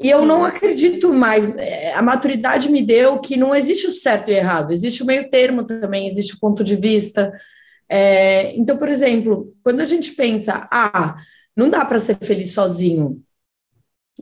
E 0.00 0.08
eu 0.10 0.24
não 0.24 0.44
acredito 0.44 1.12
mais. 1.12 1.54
É, 1.56 1.92
a 1.94 2.02
maturidade 2.02 2.70
me 2.70 2.82
deu 2.82 3.18
que 3.18 3.36
não 3.36 3.54
existe 3.54 3.86
o 3.86 3.90
certo 3.90 4.30
e 4.30 4.34
errado, 4.34 4.72
existe 4.72 5.02
o 5.02 5.06
meio 5.06 5.28
termo 5.30 5.64
também, 5.64 6.06
existe 6.06 6.34
o 6.34 6.40
ponto 6.40 6.62
de 6.62 6.76
vista. 6.76 7.32
É, 7.88 8.54
então, 8.56 8.76
por 8.76 8.88
exemplo, 8.88 9.54
quando 9.62 9.80
a 9.80 9.84
gente 9.84 10.12
pensa, 10.12 10.68
ah, 10.72 11.16
não 11.56 11.68
dá 11.68 11.84
para 11.84 11.98
ser 11.98 12.16
feliz 12.16 12.52
sozinho. 12.52 13.22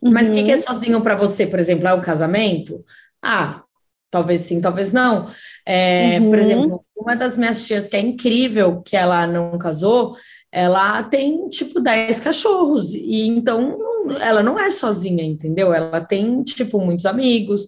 Uhum. 0.03 0.12
Mas 0.12 0.31
o 0.31 0.35
que, 0.35 0.42
que, 0.42 0.51
é 0.51 0.57
uhum. 0.57 0.62
sozinho 0.62 1.01
para 1.03 1.14
você, 1.14 1.46
por 1.46 1.59
exemplo? 1.59 1.87
É 1.87 1.94
um 1.94 2.01
casamento? 2.01 2.85
Ah, 3.22 3.62
talvez 4.11 4.42
sim, 4.42 4.61
talvez 4.61 4.92
não. 4.92 5.27
É, 5.66 6.18
uhum. 6.20 6.31
Por 6.31 6.38
exemplo, 6.38 6.85
uma 6.96 7.16
das 7.16 7.37
minhas 7.37 7.66
tias 7.66 7.88
que 7.88 7.96
é 7.96 8.01
incrível, 8.01 8.83
que 8.83 8.96
ela 8.96 9.27
não 9.27 9.57
casou, 9.59 10.16
ela 10.51 11.03
tem 11.05 11.48
tipo 11.48 11.81
10 11.81 12.20
cachorros, 12.20 12.94
e 12.94 13.27
então 13.27 13.79
ela 14.20 14.42
não 14.42 14.59
é 14.59 14.70
sozinha, 14.70 15.25
entendeu? 15.25 15.72
Ela 15.72 16.01
tem 16.01 16.42
tipo 16.42 16.79
muitos 16.79 17.07
amigos. 17.07 17.66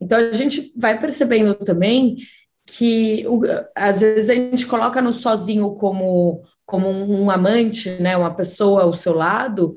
Então 0.00 0.18
a 0.18 0.32
gente 0.32 0.72
vai 0.76 1.00
percebendo 1.00 1.54
também 1.54 2.16
que 2.66 3.24
às 3.74 4.00
vezes 4.00 4.28
a 4.28 4.34
gente 4.34 4.66
coloca 4.66 5.00
no 5.00 5.12
sozinho 5.12 5.70
como, 5.76 6.42
como 6.64 6.88
um 6.88 7.30
amante, 7.30 7.90
né, 8.00 8.16
uma 8.16 8.34
pessoa 8.34 8.82
ao 8.82 8.92
seu 8.92 9.14
lado, 9.14 9.74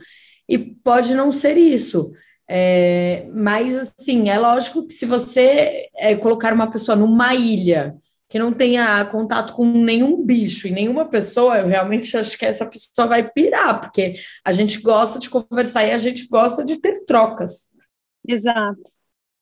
e 0.47 0.57
pode 0.57 1.13
não 1.13 1.31
ser 1.31 1.55
isso. 1.55 2.11
É, 2.51 3.27
mas, 3.31 3.93
assim, 3.99 4.27
é 4.27 4.39
lógico 4.39 4.87
que 4.87 4.93
se 4.93 5.05
você 5.05 5.87
é, 5.95 6.15
colocar 6.15 6.51
uma 6.51 6.71
pessoa 6.71 6.95
numa 6.95 7.35
ilha 7.35 7.95
que 8.27 8.39
não 8.39 8.51
tenha 8.51 9.05
contato 9.05 9.53
com 9.53 9.65
nenhum 9.65 10.23
bicho 10.25 10.67
e 10.67 10.71
nenhuma 10.71 11.05
pessoa, 11.05 11.59
eu 11.59 11.67
realmente 11.67 12.17
acho 12.17 12.37
que 12.37 12.45
essa 12.45 12.65
pessoa 12.65 13.07
vai 13.07 13.29
pirar, 13.29 13.79
porque 13.79 14.15
a 14.43 14.51
gente 14.51 14.81
gosta 14.81 15.19
de 15.19 15.29
conversar 15.29 15.85
e 15.85 15.91
a 15.91 15.97
gente 15.99 16.27
gosta 16.27 16.63
de 16.63 16.77
ter 16.77 17.05
trocas. 17.05 17.71
Exato, 18.27 18.81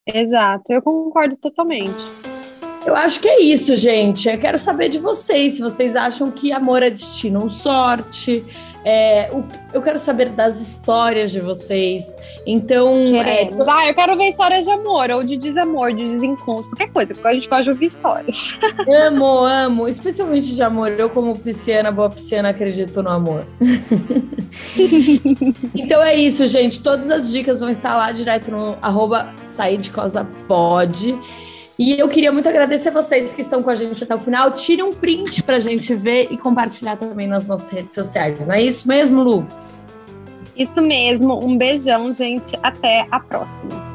exato, 0.06 0.72
eu 0.72 0.82
concordo 0.82 1.38
totalmente. 1.38 2.04
Eu 2.88 2.96
acho 2.96 3.20
que 3.20 3.28
é 3.28 3.42
isso, 3.42 3.76
gente. 3.76 4.30
Eu 4.30 4.38
quero 4.38 4.58
saber 4.58 4.88
de 4.88 4.98
vocês, 4.98 5.56
se 5.56 5.62
vocês 5.62 5.94
acham 5.94 6.32
que 6.32 6.54
amor 6.54 6.82
é 6.82 6.90
destino 6.90 7.44
ou 7.44 7.50
sorte. 7.50 8.46
É, 8.86 9.30
eu 9.74 9.82
quero 9.82 10.00
saber 10.00 10.30
das 10.30 10.62
histórias 10.62 11.30
de 11.30 11.42
vocês. 11.42 12.16
Então. 12.46 12.90
É, 13.22 13.50
ah, 13.68 13.90
eu 13.90 13.94
quero 13.94 14.16
ver 14.16 14.30
histórias 14.30 14.64
de 14.64 14.72
amor, 14.72 15.12
ou 15.12 15.22
de 15.22 15.36
desamor, 15.36 15.94
de 15.94 16.06
desencontro, 16.06 16.70
qualquer 16.70 16.90
coisa, 16.94 17.14
porque 17.14 17.28
a 17.28 17.34
gente 17.34 17.50
gosta 17.50 17.64
de 17.66 17.70
ouvir 17.72 17.86
histórias. 17.88 18.58
Amo, 18.88 19.44
amo. 19.44 19.90
Especialmente 19.90 20.56
de 20.56 20.64
amor. 20.64 20.94
Eu, 20.98 21.10
como 21.10 21.38
pisciana, 21.38 21.92
boa 21.92 22.10
pisciana, 22.10 22.50
acredito 22.50 23.04
no 23.04 23.10
amor. 23.10 23.46
então 25.76 26.02
é 26.02 26.16
isso, 26.16 26.48
gente. 26.48 26.82
Todas 26.82 27.12
as 27.12 27.30
dicas 27.30 27.60
vão 27.60 27.70
estar 27.70 27.98
lá 27.98 28.14
direto 28.14 28.50
no 28.50 28.78
arroba 28.82 29.34
sair 29.44 29.78
de 29.78 29.92
pode. 30.48 31.14
E 31.78 32.00
eu 32.00 32.10
queria 32.10 32.32
muito 32.32 32.50
agradecer 32.50 32.90
vocês 32.90 33.32
que 33.32 33.42
estão 33.42 33.62
com 33.62 33.70
a 33.70 33.76
gente 33.76 34.04
até 34.04 34.16
o 34.16 34.20
final. 34.20 34.52
Tire 34.52 34.82
um 34.82 34.94
print 34.94 35.44
para 35.44 35.58
a 35.58 35.60
gente 35.60 35.94
ver 35.94 36.28
e 36.32 36.38
compartilhar 36.38 36.98
também 36.98 37.28
nas 37.28 37.46
nossas 37.46 37.70
redes 37.70 37.94
sociais. 37.94 38.48
Não 38.48 38.56
é 38.56 38.62
isso 38.64 38.88
mesmo, 38.88 39.22
Lu? 39.22 39.46
Isso 40.56 40.82
mesmo. 40.82 41.38
Um 41.46 41.56
beijão, 41.56 42.12
gente. 42.12 42.58
Até 42.64 43.08
a 43.12 43.20
próxima. 43.20 43.87